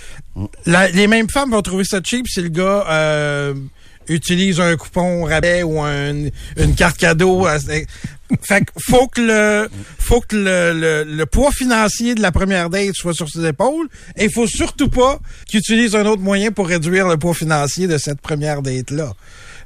[0.65, 3.53] La- les mêmes femmes vont trouver ça cheap si le gars euh,
[4.07, 6.25] utilise un coupon rabais ou un-
[6.57, 7.45] une carte cadeau.
[8.43, 12.69] Fait que faut que le faut que le, le- le poids financier de la première
[12.69, 16.51] date soit sur ses épaules et il faut surtout pas qu'il utilise un autre moyen
[16.51, 19.13] pour réduire le poids financier de cette première date là.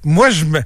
[0.03, 0.61] Moi je me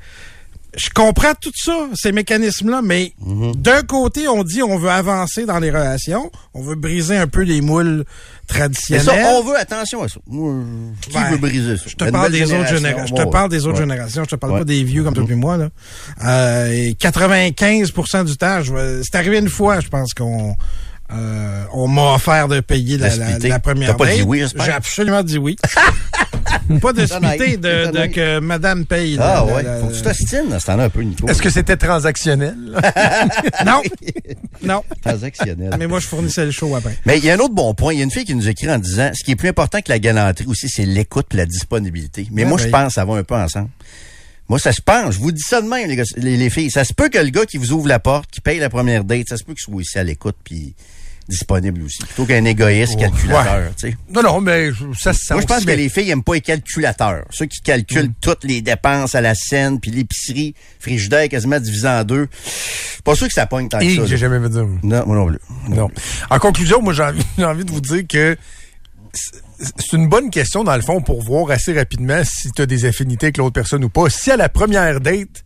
[0.77, 3.13] je comprends tout ça, ces mécanismes-là, mais
[3.55, 7.41] d'un côté, on dit on veut avancer dans les relations, on veut briser un peu
[7.41, 9.03] les moules Mais traditionnels.
[9.05, 10.19] ça, on veut attention à ça.
[10.29, 11.83] Qui Ben, veut briser ça?
[11.87, 13.15] Je te parle des autres générations.
[13.15, 13.81] Je te ouais, parle des autres ouais.
[13.83, 14.23] générations.
[14.23, 14.59] Je te parle Ouais.
[14.59, 15.69] pas des vieux comme toi et moi, là.
[16.25, 18.61] Euh, et 95% du temps,
[19.03, 20.55] c'est arrivé une fois, je pense qu'on,
[21.11, 24.27] euh, on m'a offert de payer la, la, la première T'as pas dit date.
[24.27, 24.43] oui?
[24.63, 25.55] J'ai absolument dit oui.
[26.81, 29.15] pas de C'est splitter, de, c'est que madame paye.
[29.15, 29.63] la- Ah la- ouais.
[29.63, 31.27] la- Faut que tu t'ostines à ce temps-là un peu, Nico.
[31.27, 32.55] Est-ce que c'était transactionnel?
[33.65, 33.81] Non.
[34.61, 34.83] Non.
[35.03, 35.73] Transactionnel.
[35.79, 36.97] Mais moi, je fournissais le show après.
[37.05, 37.93] Mais il y a un autre bon point.
[37.93, 39.79] Il y a une fille qui nous écrit en disant ce qui est plus important
[39.81, 42.27] que la galanterie aussi, c'est l'écoute et la disponibilité.
[42.31, 43.69] Mais Ouais, moi, je pense que ça va un peu ensemble.
[44.49, 45.13] Moi, ça se pense.
[45.13, 46.71] Je vous dis ça de même, les, gars- les, les filles.
[46.71, 49.03] Ça se peut que le gars qui vous ouvre la porte, qui paye la première
[49.05, 50.73] date, ça se peut qu'il soit aussi à l'écoute puis
[51.29, 51.99] disponible aussi.
[51.99, 53.97] Plutôt qu'un égoïste Oh, calculateur, tu sais.
[54.13, 57.23] Non, non, mais ça sent Moi, je pense que les filles aiment pas les calculateurs.
[57.29, 58.13] Ceux qui calculent Mm.
[58.19, 62.27] toutes les dépenses à la scène, puis l'épicerie, frigidaire quasiment divisé en deux.
[63.05, 64.05] Pas sûr que ça pogne tant que Hi, ça.
[64.05, 64.65] j'ai jamais vu dire.
[64.83, 65.39] Non, moi non plus.
[65.69, 65.89] Non.
[66.29, 68.35] En conclusion, moi, j'ai envie, envie de vous dire que
[69.13, 69.41] c'est-
[69.77, 72.85] c'est une bonne question, dans le fond, pour voir assez rapidement si tu as des
[72.85, 74.09] affinités avec l'autre personne ou pas.
[74.09, 75.43] Si à la première date,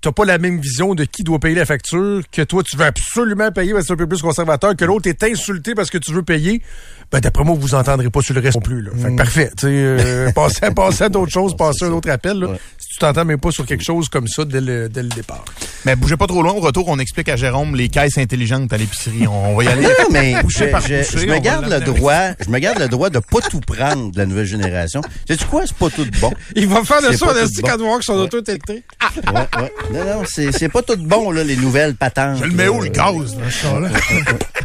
[0.00, 2.84] t'as pas la même vision de qui doit payer la facture, que toi, tu veux
[2.84, 5.98] absolument payer parce que c'est un peu plus conservateur, que l'autre est insulté parce que
[5.98, 6.62] tu veux payer,
[7.10, 8.82] ben d'après moi, vous entendrez pas sur le reste non plus.
[8.82, 8.90] Là.
[8.96, 9.50] Fait que parfait.
[9.58, 12.38] Tu sais, euh, passez, à- passez à d'autres choses, passez à un autre appel.
[12.38, 12.48] Là.
[12.78, 15.44] Si tu t'entends même pas sur quelque chose comme ça dès le, dès le départ.
[15.84, 16.52] Mais bougez pas trop loin.
[16.52, 19.26] Au retour, on explique à Jérôme les caisses intelligentes à l'épicerie.
[19.26, 19.82] On va y aller.
[19.98, 23.18] Non, mais je, par je- me garde le droit, je me garde le droit de
[23.18, 25.00] pas tout prendre de la nouvelle génération.
[25.26, 25.62] Sais-tu quoi?
[25.66, 26.32] C'est pas tout bon.
[26.56, 28.84] Il va faire de ça, on a dit quand voir que son auto est électrique.
[29.32, 29.72] Ouais, ouais.
[29.92, 32.38] Non, non, c'est, c'est pas tout bon, là, les nouvelles patentes.
[32.38, 32.90] Je le mets où, le là.
[33.12, 33.34] gaz?
[33.36, 33.88] dans ce temps-là?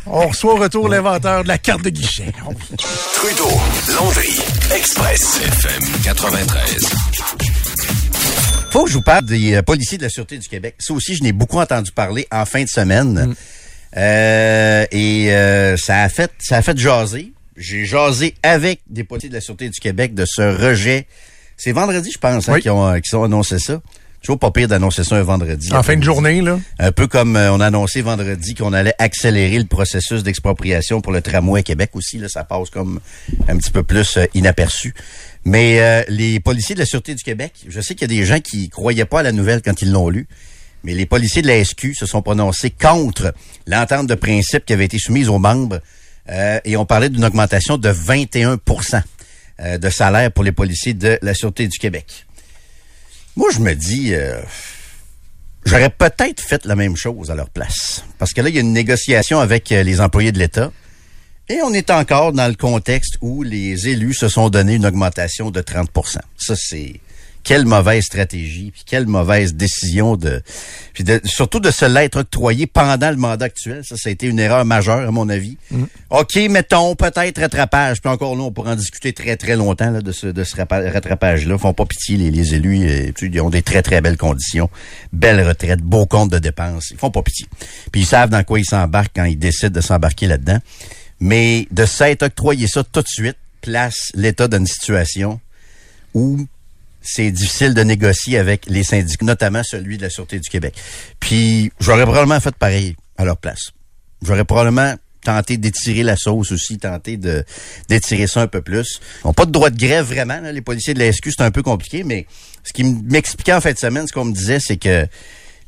[0.06, 2.32] On reçoit au retour l'inventeur de la carte de guichet.
[3.16, 3.50] Trudeau,
[3.96, 4.38] Landry,
[4.76, 6.90] Express, FM 93.
[8.70, 10.76] Faut que je vous parle des euh, policiers de la Sûreté du Québec.
[10.80, 13.34] Ça aussi, je n'ai beaucoup entendu parler en fin de semaine.
[13.96, 17.32] Euh, et euh, ça a fait ça a fait jaser.
[17.56, 21.08] J'ai jasé avec des policiers de la Sûreté du Québec de ce rejet.
[21.56, 22.62] C'est vendredi, je pense, hein, Oui.
[22.62, 23.80] qu'ils ont, euh, qu'ils ont annoncé ça.
[24.24, 25.72] Toujours pas pire d'annoncer ça un vendredi.
[25.74, 26.60] En fin de journée, là?
[26.80, 31.12] Un peu comme euh, on a annoncé vendredi qu'on allait accélérer le processus d'expropriation pour
[31.12, 32.18] le tramway à Québec aussi.
[32.18, 33.00] Là, ça passe comme
[33.48, 34.94] un petit peu plus euh, inaperçu.
[35.46, 38.26] Mais euh, les policiers de la Sûreté du Québec, je sais qu'il y a des
[38.26, 40.28] gens qui croyaient pas à la nouvelle quand ils l'ont lu,
[40.84, 43.34] mais les policiers de la SQ se sont prononcés contre
[43.68, 45.82] l'entente de principe qui avait été soumise aux membres
[46.30, 49.02] euh, et on parlait d'une augmentation de 21%
[49.60, 52.26] euh, de salaire pour les policiers de la Sûreté du Québec.
[53.36, 54.40] Moi, je me dis, euh,
[55.66, 58.04] j'aurais peut-être fait la même chose à leur place.
[58.20, 60.72] Parce que là, il y a une négociation avec euh, les employés de l'État.
[61.50, 65.52] Et on est encore dans le contexte où les élus se sont donné une augmentation
[65.52, 67.00] de 30% Ça, c'est
[67.44, 70.42] quelle mauvaise stratégie, puis quelle mauvaise décision de,
[70.94, 73.84] puis de- surtout de se l'être octroyé pendant le mandat actuel.
[73.84, 75.58] Ça, ça a été une erreur majeure à mon avis.
[76.10, 78.02] OK, mettons peut-être rattrapage.
[78.02, 80.56] Puis encore là, on pourra en discuter très très longtemps là, de ce, de ce
[80.56, 81.56] rapa- rattrapage-là.
[81.56, 83.14] Ils font pas pitié les, les élus.
[83.16, 84.70] tu sais, ils ont des très très belles conditions,
[85.12, 86.90] belles retraites, beaux comptes de dépenses.
[86.92, 87.46] Ils font pas pitié.
[87.92, 90.60] Puis ils savent dans quoi ils s'embarquent quand ils décident de s'embarquer là-dedans.
[91.20, 95.40] Mais de s'être octroyé ça tout de suite place l'État dans une situation
[96.14, 96.46] où
[97.04, 100.74] c'est difficile de négocier avec les syndicats, notamment celui de la Sûreté du Québec.
[101.20, 103.72] Puis j'aurais probablement fait pareil à leur place.
[104.26, 107.46] J'aurais probablement tenté d'étirer la sauce aussi, tenté de
[107.90, 109.00] d'étirer ça un peu plus.
[109.24, 111.44] Ils n'ont pas de droit de grève vraiment, là, les policiers de la SQ, c'est
[111.44, 112.26] un peu compliqué, mais
[112.64, 115.06] ce qui m'expliquait en fin de semaine, ce qu'on me disait, c'est que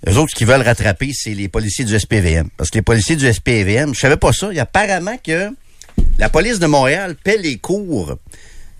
[0.08, 2.50] eux autres, qu'ils veulent rattraper, c'est les policiers du SPVM.
[2.58, 4.50] Parce que les policiers du SPVM, je savais pas ça.
[4.52, 5.50] Il y a apparemment que
[6.20, 8.18] la police de Montréal paie les cours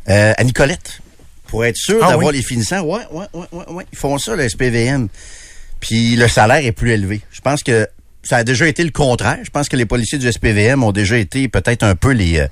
[0.10, 1.02] euh, à Nicolette
[1.48, 2.38] pour être sûr Ah d'avoir oui?
[2.38, 2.82] les finissants.
[2.82, 3.86] Ouais, ouais, ouais, ouais, ouais.
[3.92, 5.08] Ils font ça, le SPVM.
[5.80, 7.22] Puis le salaire est plus élevé.
[7.32, 7.88] Je pense que
[8.24, 9.38] ça a déjà été le contraire.
[9.44, 12.48] Je pense que les policiers du SPVM ont déjà été peut-être un peu les, euh,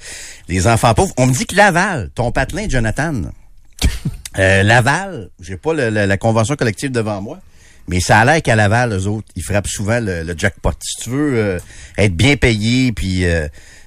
[0.47, 1.13] les enfants pauvres.
[1.17, 3.13] On me dit que Laval, ton patelin, Jonathan,
[4.39, 7.39] euh, Laval, j'ai pas le- le- la convention collective devant moi,
[7.87, 10.71] mais ça a l'air qu'à Laval, eux autres, ils frappent souvent le, le jackpot.
[10.81, 11.59] Si tu veux euh,
[11.97, 13.25] être bien payé, puis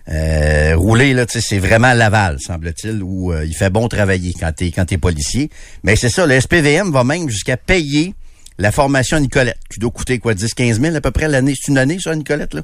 [0.08, 4.70] euh, rouler, là, c'est vraiment Laval, semble-t-il, où euh, il fait bon travailler quand t'es
[4.70, 5.50] quand t'es policier.
[5.82, 8.14] Mais c'est ça, le SPVM va même jusqu'à payer
[8.58, 11.54] la formation Nicolette, qui doit coûter quoi, 10-15 000 à peu près l'année.
[11.60, 12.62] C'est une année, ça, Nicolette, là?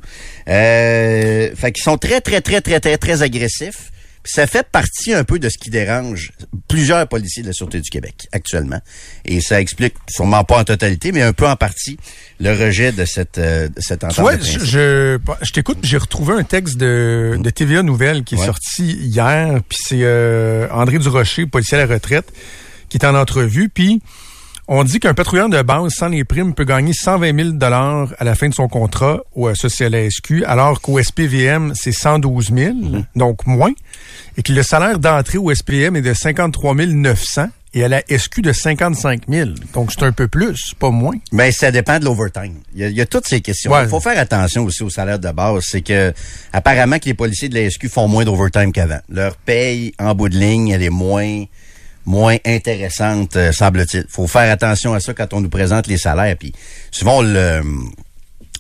[0.49, 3.91] Euh, fait qu'ils sont très, très, très, très, très, très agressifs.
[4.24, 6.32] Ça fait partie un peu de ce qui dérange
[6.68, 8.80] plusieurs policiers de la Sûreté du Québec actuellement.
[9.24, 11.98] Et ça explique, sûrement pas en totalité, mais un peu en partie,
[12.38, 15.78] le rejet de cette, euh, de cette entente Tu vois, de je, je, je t'écoute,
[15.82, 18.46] j'ai retrouvé un texte de, de TVA Nouvelle qui est Ouais.
[18.46, 22.32] sorti hier, puis c'est euh, André Durocher, policier à la retraite,
[22.88, 24.02] qui est en entrevue, puis
[24.74, 28.24] on dit qu'un patrouilleur de base sans les primes peut gagner 120 000 dollars à
[28.24, 33.04] la fin de son contrat au SQ, alors qu'au SPVM, c'est 112 000, Mm-hmm.
[33.16, 33.72] donc moins,
[34.38, 38.40] et que le salaire d'entrée au SPVM est de 53 900 et à la SQ
[38.40, 39.50] de 55 000.
[39.74, 41.16] Donc, c'est un peu plus, pas moins.
[41.32, 42.54] Mais ça dépend de l'overtime.
[42.74, 43.72] Il y, a, il y a toutes ces questions.
[43.72, 43.84] Ouais.
[43.84, 45.64] Il faut faire attention aussi au salaire de base.
[45.66, 46.12] C'est que
[46.52, 49.00] apparemment que les policiers de la SQ font moins d'overtime qu'avant.
[49.08, 51.44] Leur paye en bout de ligne, elle est moins
[52.07, 54.05] moins intéressante, euh, semble-t-il.
[54.09, 56.36] faut faire attention à ça quand on nous présente les salaires.
[56.38, 56.53] Puis
[56.90, 57.62] souvent, on le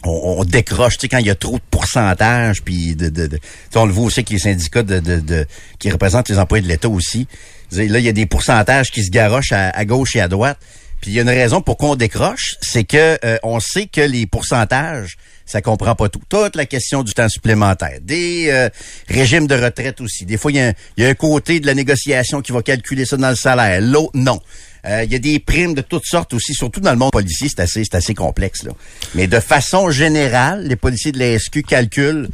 [0.04, 3.26] on, on décroche, tu sais, quand il y a trop de pourcentage, puis de, de,
[3.28, 3.38] de-
[3.76, 5.46] on le voit aussi avec les syndicats de, de, de-
[5.78, 7.28] qui représentent les employés de l'État aussi.
[7.70, 10.58] Là, il y a des pourcentages qui se garochent à, à gauche et à droite.
[11.00, 14.00] Puis il y a une raison pour qu'on décroche, c'est que euh, on sait que
[14.00, 15.16] les pourcentages,
[15.46, 16.20] ça comprend pas tout.
[16.28, 18.68] Toute la question du temps supplémentaire, des euh,
[19.08, 20.24] régimes de retraite aussi.
[20.24, 22.52] Des fois, il y, a un- il y a un côté de la négociation qui
[22.52, 24.40] va calculer ça dans le salaire, l'autre non.
[24.84, 27.48] Euh, Il y a des primes de toutes sortes aussi, surtout dans le monde policier,
[27.48, 28.64] c'est assez, c'est assez complexe.
[28.64, 28.72] Là.
[29.14, 32.28] Mais de façon générale, les policiers de la SQ calculent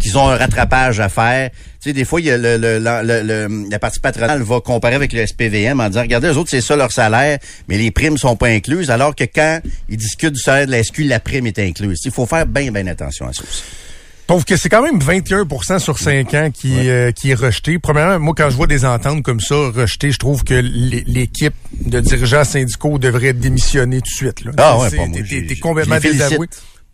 [0.00, 1.50] qu'ils ont un rattrapage à faire.
[1.82, 4.60] Tu sais, des fois, il y a le, le- le- le- la partie patronale va
[4.60, 7.38] comparer avec le SPVM en disant, regardez, les autres, c'est ça leur salaire,
[7.68, 10.82] mais les primes sont pas incluses, alors que quand ils discutent du salaire de la
[10.82, 12.00] SQ, la prime est incluse.
[12.04, 13.62] Il faut faire bien, bien attention à ça aussi.
[14.30, 17.80] Sauf que c'est quand même 21% sur 5 ans qui, euh, qui est rejeté.
[17.80, 21.52] Premièrement, moi, quand je vois des ententes comme ça rejetées, je trouve que l'é- l'équipe
[21.84, 24.44] de dirigeants syndicaux devrait démissionner tout de suite.
[24.44, 24.52] Là.
[24.56, 26.46] Ah ouais, C'est- pas moi, t'es- complètement désavoué.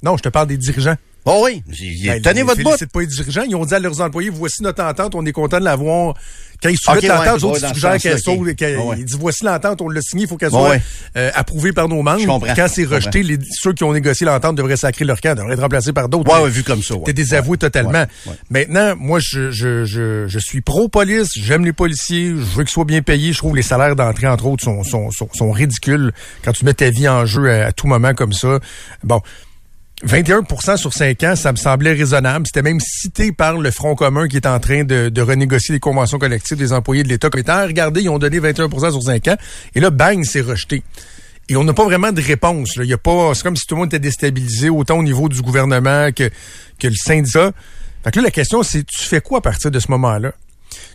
[0.02, 0.96] Non, je te parle des dirigeants.
[1.26, 2.86] Oh oui, Ben, tenez les votre bout.
[2.90, 3.42] pas les dirigeants.
[3.46, 6.14] Ils ont dit à leurs employés, voici notre entente, on est content de l'avoir.
[6.62, 8.46] Quand ils soumettent Ok, ouais, l'entente, ouais, ce suggèrent qu'elle sens-là, ok.
[8.48, 8.96] saute, qu'elle- Ouais, ouais.
[8.96, 10.82] disent, voici l'entente, on l'a signé, il faut qu'elle Ouais, soit ouais.
[11.16, 12.46] euh, approuvée par nos membres.
[12.56, 15.60] Quand c'est rejeté, les, ceux qui ont négocié l'entente devraient sacrer leur camp, devraient être
[15.60, 16.32] remplacés par d'autres.
[16.34, 16.94] Ouais, ouais, vu comme ça.
[16.94, 17.02] ouais.
[17.04, 17.90] T'es désavoué totalement.
[17.90, 18.32] Ouais, ouais.
[18.50, 22.84] Maintenant, moi, je, je, je, je suis pro-police, j'aime les policiers, je veux qu'ils soient
[22.84, 23.32] bien payés.
[23.32, 26.12] Je trouve que les salaires d'entrée, entre autres, sont, sont, sont, sont ridicules
[26.44, 28.58] quand tu mets ta vie en jeu à, à tout moment comme ça.
[29.04, 29.20] Bon.
[30.04, 32.46] 21% sur 5 ans, ça me semblait raisonnable.
[32.46, 36.18] C'était même cité par le Front commun qui est en train de, renégocier les conventions
[36.18, 39.36] collectives des employés de l'État comme étant, regardez, ils ont donné 21% sur 5 ans.
[39.74, 40.82] Et là, bang, c'est rejeté.
[41.48, 42.76] Et on n'a pas vraiment de réponse.
[42.76, 42.84] Là.
[42.84, 45.28] Il y a pas, c'est comme si tout le monde était déstabilisé, autant au niveau
[45.28, 46.28] du gouvernement que,
[46.78, 47.52] que le syndicat.
[48.04, 50.32] Fait que là, la question, c'est tu fais quoi à partir de ce moment-là?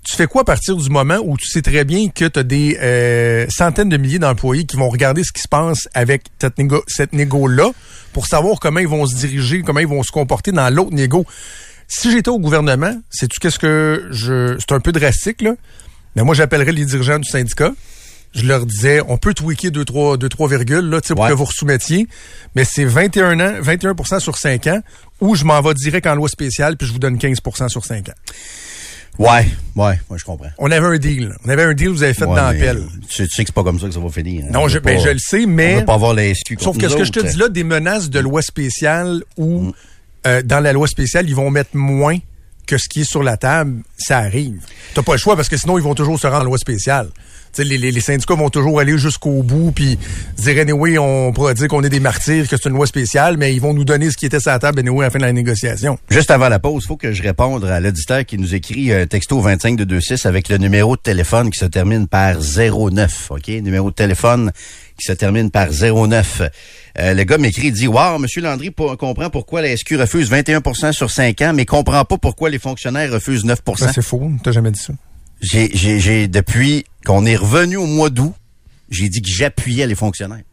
[0.04, 2.44] Tu fais quoi à partir du moment où tu sais très bien que tu as
[2.44, 6.58] des euh, centaines de milliers d'employés qui vont regarder ce qui se passe avec cette,
[6.58, 7.72] négo, cette négo-là
[8.14, 11.26] pour savoir comment ils vont se diriger, comment ils vont se comporter dans l'autre négo?
[11.88, 14.58] Si j'étais au gouvernement, sais-tu qu'est-ce que je...
[14.60, 15.54] C'est un peu drastique, là,
[16.16, 17.72] mais moi, j'appellerais les dirigeants du syndicat.
[18.34, 21.26] Je leur disais, on peut tweaker 2 trois, deux, trois virgules là, tu sais, pour
[21.26, 21.30] Ouais.
[21.32, 22.08] que vous resoumettiez,
[22.56, 24.80] mais c'est 21 ans, 21% sur 5 ans,
[25.20, 28.08] ou je m'en vais direct en loi spéciale, puis je vous donne 15% sur 5
[28.08, 28.14] ans.
[29.20, 29.46] Ouais,
[29.76, 30.50] ouais, moi je comprends.
[30.58, 31.36] On avait un deal.
[31.46, 32.82] On avait un deal, vous avez fait Ouais, dans l'appel.
[33.10, 34.46] Tu, tu sais que c'est pas comme ça que ça va finir.
[34.46, 34.52] hein.
[34.52, 35.76] Non, On je, ben, je le sais, On mais.
[35.80, 38.10] veut pas avoir la SQ Sauf que ce que je te dis là, des menaces
[38.10, 39.74] de loi spéciale ou Mm.
[40.28, 42.18] euh, dans la loi spéciale, ils vont mettre moins
[42.66, 44.62] que ce qui est sur la table, ça arrive.
[44.94, 47.10] T'as pas le choix parce que sinon, ils vont toujours se rendre en loi spéciale.
[47.58, 49.98] Les, les, les syndicats vont toujours aller jusqu'au bout puis
[50.38, 53.54] dire anyway, on pourra dire qu'on est des martyrs, que c'est une loi spéciale, mais
[53.54, 55.26] ils vont nous donner ce qui était sur la table anyway à la fin de
[55.26, 55.98] la négociation.
[56.10, 59.40] Juste avant la pause, faut que je réponde à l'auditeur qui nous écrit un texto
[59.40, 63.32] 25 de 26 avec le numéro de téléphone qui se termine par 09.
[63.32, 63.48] OK?
[63.48, 64.52] Numéro de téléphone
[64.98, 66.42] qui se termine par 09.
[67.00, 70.92] Euh, le gars m'écrit, dit, wow, Monsieur Landry pour- comprend pourquoi la SQ refuse 21%
[70.92, 74.30] sur 5 ans, mais comprend pas pourquoi les fonctionnaires refusent 9 Ça, c'est faux.
[74.44, 74.94] T'as jamais dit ça.
[75.42, 78.34] J'ai, j'ai, j'ai, depuis qu'on est revenu au mois d'août,
[78.90, 80.44] j'ai dit que j'appuyais les fonctionnaires.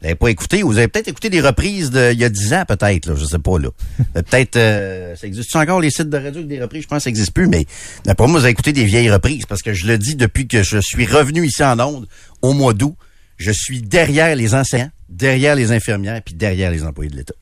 [0.00, 2.54] Vous n'avez pas écouté, vous avez peut-être écouté des reprises de, il y a 10
[2.54, 3.70] ans, peut-être, là, je sais pas, là.
[4.16, 6.84] Euh, peut-être, euh, ça existe encore les sites de radio avec des reprises?
[6.84, 7.66] Je pense que ça n'existe plus, mais
[8.04, 10.62] d'après moi, vous avez écouté des vieilles reprises, parce que je le dis depuis que
[10.62, 12.06] je suis revenu ici en Onde,
[12.42, 12.94] au mois d'août,
[13.38, 17.34] je suis derrière les enseignants, derrière les infirmières, puis derrière les employés de l'État.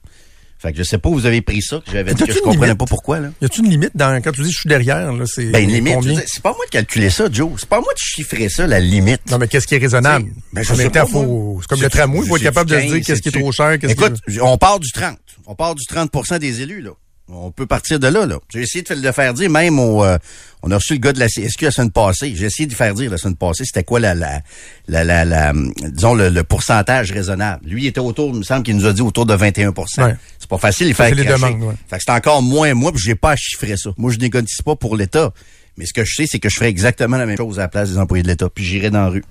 [0.58, 2.38] Fait que je sais pas où vous avez pris ça, que j'avais dit que je
[2.38, 2.78] comprenais limite?
[2.78, 3.28] pas pourquoi, là.
[3.42, 5.98] Y a-tu une limite dans quand tu dis je suis derrière là, c'est Ben, limite,
[6.26, 7.52] c'est pas moi de calculer ça, Joe.
[7.58, 9.30] C'est pas à moi de chiffrer ça, la limite.
[9.30, 10.30] Non, mais qu'est-ce qui est raisonnable?
[10.52, 12.80] Ben, je sais pas, faut, c'est comme le tramway, il faut être capable de se
[12.82, 15.18] 15, dire qu'est-ce qui est trop cher, qu'est-ce Écoute, on part du 30.
[15.46, 16.90] On part du 30% des élus, là.
[17.28, 18.38] On peut partir de là, là.
[18.50, 20.16] J'ai essayé de le faire dire, même au, euh,
[20.62, 22.32] on a reçu le gars de la CSQ la semaine passée.
[22.36, 24.42] J'ai essayé de faire dire la semaine passée, c'était quoi la, la,
[24.86, 25.52] la, la, la,
[25.90, 27.66] disons, le, le pourcentage raisonnable.
[27.66, 30.14] Lui, il était autour, il me semble qu'il nous a dit autour de 21 Ouais.
[30.38, 31.74] C'est pas facile faire c'est les demandes, ouais.
[31.88, 33.90] Fait que c'est encore moins moi, puis j'ai pas à chiffrer ça.
[33.96, 35.32] Moi, je négocie pas pour l'État.
[35.78, 37.68] Mais ce que je sais, c'est que je ferais exactement la même chose à la
[37.68, 39.24] place des employés de l'État, puis j'irais dans la rue.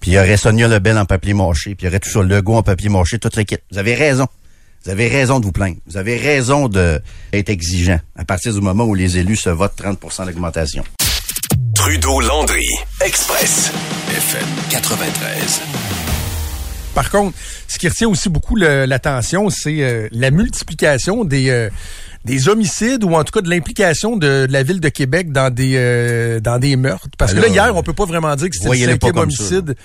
[0.00, 2.22] Puis il y aurait Sonia Lebel en papier mâché, puis il y aurait tout ça,
[2.22, 3.60] Legault en papier mâché, toute l'équipe.
[3.70, 4.26] Vous avez raison.
[4.84, 5.76] Vous avez raison de vous plaindre.
[5.86, 10.26] Vous avez raison d'être exigeant à partir du moment où les élus se votent 30%
[10.26, 10.82] d'augmentation.
[11.76, 12.66] Trudeau-Landry,
[13.00, 13.70] Express,
[14.08, 15.60] FM 93.
[16.94, 17.36] Par contre,
[17.68, 21.70] ce qui retient aussi beaucoup l'attention, c'est euh, la multiplication des euh,
[22.24, 25.52] des homicides ou en tout cas de l'implication de, de la ville de Québec dans
[25.52, 27.08] des euh, dans des meurtres.
[27.18, 29.22] Parce que là, Alors, hier, on peut pas vraiment dire que c'était le cinquième ça,
[29.22, 29.76] homicide.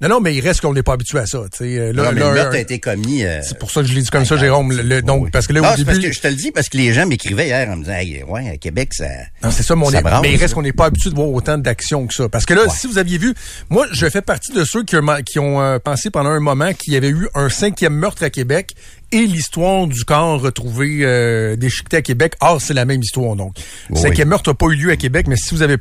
[0.00, 1.40] Non, non, mais il reste qu'on n'est pas habitué à ça.
[1.52, 1.78] tu sais.
[1.78, 3.24] Euh, Là, non, mais là, le meurtre a été commis.
[3.24, 4.72] euh, C'est pour ça que je l'ai dit comme ça, Jérôme.
[4.72, 5.30] Le- le- donc, oui.
[5.30, 6.76] parce que là, Ah, au c'est parce début, que je te le dis parce que
[6.76, 9.06] les gens m'écrivaient hier en me disant, hey, ouais, à Québec, ça.
[9.42, 11.58] Non, c'est ça, mon Ça Mais il reste qu'on n'est pas habitué de voir autant
[11.58, 12.28] d'actions que ça.
[12.28, 13.34] Parce que là, si vous aviez vu,
[13.68, 16.72] moi, je fais partie de ceux qui ont, qui ont euh, pensé pendant un moment
[16.72, 18.74] qu'il y avait eu un cinquième meurtre à Québec
[19.12, 22.34] et l'histoire du corps retrouvé euh, déchiqueté à Québec.
[22.40, 23.54] Or, c'est la même histoire, donc.
[23.90, 24.00] Oui.
[24.00, 25.76] cinquième meurtre n'a pas eu lieu à Québec, mais si vous avez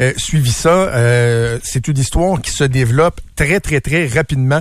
[0.00, 4.60] euh, suivi ça, euh, c'est une histoire qui se développe très, très, très rapidement.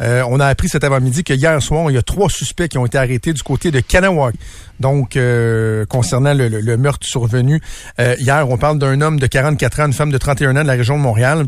[0.00, 2.78] Euh, on a appris cet avant-midi que hier soir, il y a trois suspects qui
[2.78, 4.34] ont été arrêtés du côté de Kanawak.
[4.80, 7.60] Donc, euh, concernant le, le- le meurtre survenu
[8.00, 10.66] euh, hier, on parle d'un homme de 44 ans, une femme de 31 ans de
[10.66, 11.46] la région de Montréal.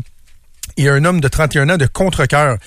[0.77, 2.57] Et un homme de 31 ans de contre-cœur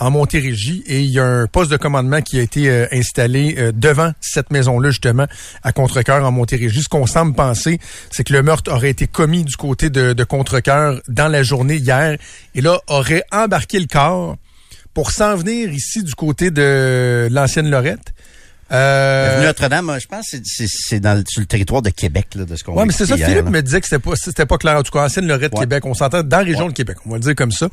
[0.00, 3.54] en Montérégie et il y a un poste de commandement qui a été euh, installé
[3.58, 5.26] euh, devant cette maison-là justement
[5.62, 6.82] à Contrecoeur en Montérégie.
[6.82, 7.78] Ce qu'on semble penser,
[8.10, 10.26] c'est que le meurtre aurait été commis du côté de, de
[11.08, 12.18] dans la journée hier
[12.54, 14.36] et là aurait embarqué le corps
[14.92, 18.14] pour s'en venir ici du côté de l'ancienne Lorette.
[18.72, 22.44] Euh, L'avenue Notre-Dame, je pense que c'est- dans le- sur le territoire de Québec, là,
[22.44, 23.14] de ce qu'on Ouais, a mais c'est ça.
[23.16, 23.50] hier, Philippe là.
[23.50, 24.76] me disait que c'était pas, c'était pas clair.
[24.78, 25.60] En tout cas, ancienne Lorette Ouais.
[25.60, 25.84] Québec.
[25.86, 26.96] On s'entend dans la région de Québec.
[27.06, 27.68] On va le dire comme ça.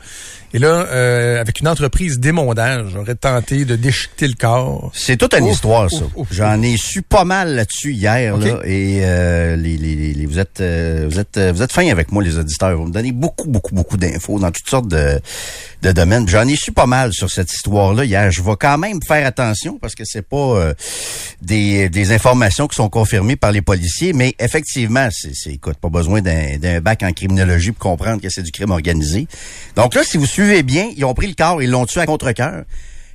[0.54, 4.92] Et là, euh, avec une entreprise d'émondage, j'aurais tenté de déchiqueter le corps.
[4.94, 5.86] C'est toute une Ouf, histoire,
[6.16, 6.36] ouf, ça.
[6.56, 10.39] J'en ai su pas mal là-dessus hier, là, et euh, les, les, les- les- vous
[10.39, 12.76] êtes euh, vous êtes euh, vous êtes fins avec moi, les auditeurs.
[12.78, 15.20] Vous me donnez beaucoup, beaucoup, beaucoup d'infos dans toutes sortes de,
[15.82, 16.28] de domaines.
[16.28, 18.32] J'en ai su pas mal sur cette histoire-là hier.
[18.32, 20.74] Je vais quand même faire attention parce que c'est pas euh,
[21.42, 26.82] des, informations qui sont confirmées par les policiers, mais effectivement, c'est, écoute, pas besoin d'un,
[26.82, 29.28] bac en criminologie pour comprendre que c'est du crime organisé.
[29.76, 32.06] Donc là, si vous suivez bien, ils ont pris le corps, ils l'ont tué à
[32.06, 32.64] contre-cœur.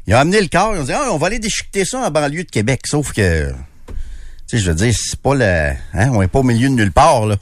[0.06, 2.10] Ils ont amené le corps, ils ont dit ah, on va aller déchiqueter ça en
[2.10, 2.82] banlieue de Québec.
[2.86, 3.54] Sauf que, tu
[4.46, 6.92] sais, je veux dire, c'est pas le, hein, on est pas au milieu de nulle
[6.92, 7.36] part là,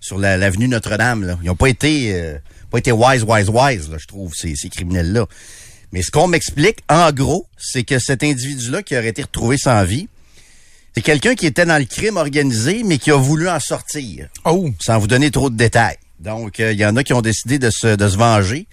[0.00, 1.24] sur la- l'avenue Notre-Dame.
[1.24, 1.38] Là.
[1.42, 2.38] Ils ont pas été, euh,
[2.70, 3.90] pas été wise, wise, wise.
[3.90, 5.26] Là, je trouve ces, ces criminels là.
[5.92, 9.84] Mais ce qu'on m'explique, en gros, c'est que cet individu-là qui aurait été retrouvé sans
[9.84, 10.08] vie,
[10.94, 14.28] c'est quelqu'un qui était dans le crime organisé, mais qui a voulu en sortir.
[14.44, 14.68] Oh!
[14.80, 15.96] Sans vous donner trop de détails.
[16.20, 18.66] Donc, euh, il y en a qui ont décidé de se, de se venger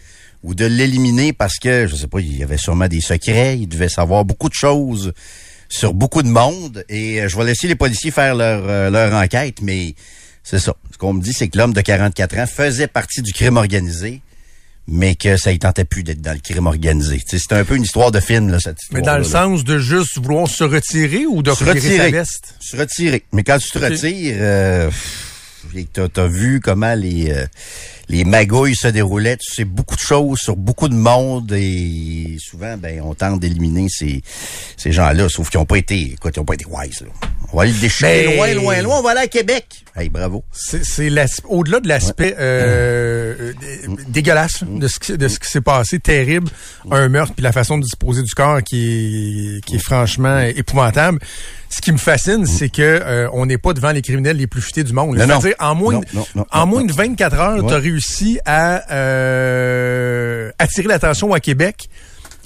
[0.43, 3.67] ou de l'éliminer parce que, je sais pas, il y avait sûrement des secrets, il
[3.67, 5.13] devait savoir beaucoup de choses
[5.69, 6.83] sur beaucoup de monde.
[6.89, 9.95] Et euh, je vais laisser les policiers faire leur, euh, leur enquête, mais
[10.45, 10.75] c'est ça.
[10.93, 14.21] Ce qu'on me dit, c'est que l'homme de 44 ans faisait partie du crime organisé,
[14.87, 17.19] mais que ça ne tentait plus d'être dans le crime organisé.
[17.25, 19.79] C'est un peu une histoire de film, là, cette Mais histoire dans le sens de
[19.79, 22.55] juste vouloir se retirer ou de se retirer sa veste?
[22.59, 23.23] Se retirer.
[23.33, 24.91] Mais quand tu te retires, euh,
[25.91, 27.47] t'as as vu comment les euh,
[28.10, 32.78] les magouilles se déroulaient, tu sais beaucoup de choses sur beaucoup de monde et souvent
[32.78, 34.22] ben on tente d'éliminer ces
[34.78, 37.08] ces gens-là, sauf qu'ils ont pas été, écoute, ils ont pas été wise là.
[37.53, 38.99] On va aller le déchirer Mais- loin, loin, loin.
[38.99, 39.66] On va aller à Québec.
[39.95, 40.43] Hey, bravo.
[40.51, 45.62] C'est au-delà de l'aspect euh, euh, dé- dégueulasse de ce qui, de ce qui s'est
[45.62, 46.49] passé, terrible,
[46.91, 51.20] un meurtre puis la façon de disposer du corps qui est, qui est franchement épouvantable.
[51.70, 54.62] Ce qui me fascine, c'est que euh, on n'est pas devant les criminels les plus
[54.62, 55.18] futés du monde.
[55.18, 57.70] C'est-à-dire en moins Non, de, non, non, en moins de 24 heures, Ouais.
[57.70, 61.87] tu réussi à euh, attirer l'attention à Québec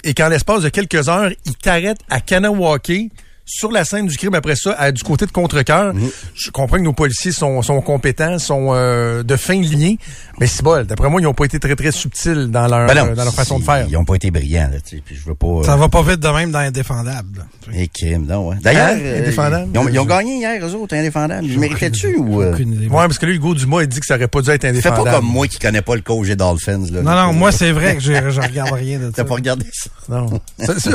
[0.03, 3.09] et qu'en l'espace de quelques heures, ils t'arrêtent à Kanawake
[3.51, 5.93] sur la scène du crime après ça, à, du côté de Contrecoeur.
[5.93, 6.09] Mhm.
[6.35, 9.97] Je comprends que nos policiers sont, sont compétents, sont euh, de fin lignée,
[10.39, 12.93] mais c'est bon, d'après moi, ils n'ont pas été très, très subtils dans leur, Ben
[12.93, 13.87] non, euh, dans leur façon de faire.
[13.89, 15.47] Ils ont pas été brillants, là, tu sais, puis je veux pas...
[15.47, 17.45] euh, Ça va pas vite de même dans Indéfendable.
[17.73, 18.57] Et crime, non, ouais.
[18.61, 18.99] D'ailleurs, Hein?
[19.01, 19.67] euh, Indéfendable?
[19.73, 21.45] ils, ont, ils ont gagné hier, eux autres, indéfendables.
[21.45, 22.41] Ils méritaient-tu ou...
[22.41, 22.85] euh, Aucune idée.
[22.87, 24.67] Ouais, parce que là, Hugo Dumas, il dit que ça aurait pas dû être Fais
[24.69, 25.03] indéfendable.
[25.05, 26.85] pas comme moi qui connais pas le coach des Dolphins.
[26.91, 29.11] Là, Non, non, moi, c'est vrai que je, je regarde rien de ça.
[29.15, 29.89] T'as pas regardé ça?
[30.09, 30.39] Non.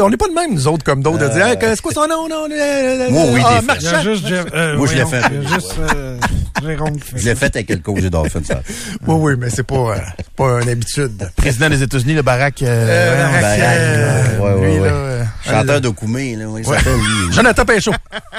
[0.00, 2.06] On n'est pas de même, nous autres, comme d'autres, de dire, Hey, c'est quoi son
[2.08, 2.43] nom, non?
[2.52, 3.78] Euh, Moi, oui, ah, je l'ai fait.
[3.80, 3.96] Il y Marchand.
[3.96, 4.24] a juste
[4.54, 5.22] euh, Moi, je l'ai fait.
[5.48, 6.18] juste euh,
[6.62, 8.42] Jérôme fait Je l'ai fait avec le coach des Dolphins.
[8.44, 8.60] Ça.
[9.06, 9.98] Oui, oui, mais c'est pas, euh,
[10.36, 11.30] pas une habitude.
[11.36, 12.62] Président des États-Unis, le Barack.
[12.62, 14.88] euh, Euh, voyons, Barack, Barack, euh, ouais, ouais, lui, ouais.
[14.88, 16.46] là, euh, Chanteur de Koumé, là.
[16.48, 17.32] Oui, lui.
[17.32, 17.92] Jonathan Pinchot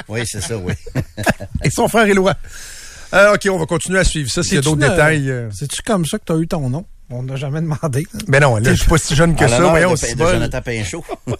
[0.08, 0.72] Oui, c'est ça, oui.
[1.64, 2.34] et son frère Éloi.
[3.14, 4.42] Euh, OK, on va continuer à suivre ça.
[4.42, 5.30] S'il y a d'autres détails.
[5.30, 6.84] euh, C'est-tu comme ça que tu as eu ton nom?
[7.08, 8.04] On n'a jamais demandé.
[8.26, 9.60] Mais non, là, je suis pas si jeune que À ça.
[9.60, 10.24] Voyons, de, de.
[10.32, 11.04] Jonathan Pinchot.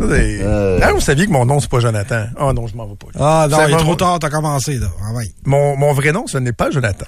[0.00, 0.80] Euh.
[0.82, 2.26] Ah, vous saviez que mon nom, c'est pas Jonathan.
[2.40, 3.06] Oh non, je m'en vais pas.
[3.14, 3.20] là.
[3.42, 4.88] Ah non, Ça il est trop tard, t'as commencé, là.
[5.02, 5.30] Ah ouais.
[5.44, 7.06] Mon, mon vrai nom, ce n'est pas Jonathan.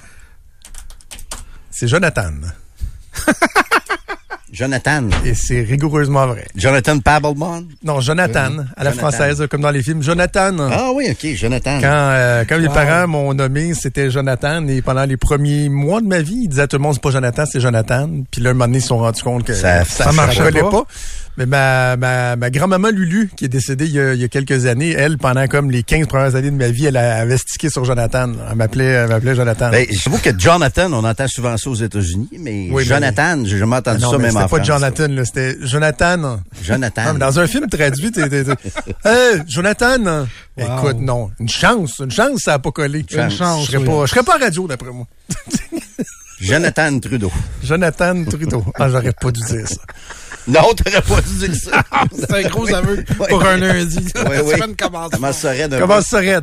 [1.69, 2.31] C'est Jonathan.
[4.51, 5.09] Jonathan.
[5.25, 6.47] Et c'est rigoureusement vrai.
[6.55, 7.65] Jonathan Pabelman.
[7.83, 8.97] Non, Jonathan, à la Jonathan.
[9.11, 10.01] française, comme dans les films.
[10.01, 10.55] Jonathan.
[10.71, 11.79] Ah oui, OK, Jonathan.
[11.81, 14.65] Quand, euh, quand mes parents m'ont nommé, c'était Jonathan.
[14.67, 17.03] Et pendant les premiers mois de ma vie, ils disaient à tout le monde, c'est
[17.03, 18.09] pas Jonathan, c'est Jonathan.
[18.31, 20.41] Puis là, un moment donné, ils se sont rendus compte que Ça- ça, ça marchait
[20.41, 20.71] marchait pas.
[20.71, 20.83] pas.
[21.37, 24.27] Mais ma, ma, ma grand-maman Lulu, qui est décédée il y, a, il y a
[24.27, 27.37] quelques années, elle, pendant comme les 15 premières années de ma vie, elle a- avait
[27.37, 28.31] stické sur Jonathan.
[28.49, 29.69] Elle m'appelait, elle m'appelait Jonathan.
[29.69, 33.75] Ben, j'avoue que Jonathan, on entend souvent ça aux États-Unis, mais Oui, Jonathan, j'ai jamais
[33.75, 34.67] entendu non, ça mais même en c'était pas France.
[34.67, 36.39] Jonathan, là, c'était Jonathan.
[36.63, 37.03] Jonathan.
[37.05, 38.53] Non, mais dans un film traduit, t'es, t'es, t'es-
[39.05, 40.25] Hey, Jonathan!
[40.57, 41.29] Écoute, non.
[41.39, 43.05] Une chance, une chance, ça a pas collé.
[43.13, 43.85] Une chance, Je serais oui.
[43.85, 45.05] pas, je serais pas à radio, d'après moi.
[46.39, 47.31] Jonathan Trudeau.
[47.63, 48.63] Jonathan Trudeau.
[48.75, 49.81] Ah, j'aurais pas dû dire ça.
[50.47, 51.83] Non, t'aurais pas dû dire ça.
[52.17, 53.97] C'est un gros aveu pour un lundi.
[54.15, 55.11] Semaine commence.
[55.11, 56.35] Comment ça serait d'un Comment ça serait?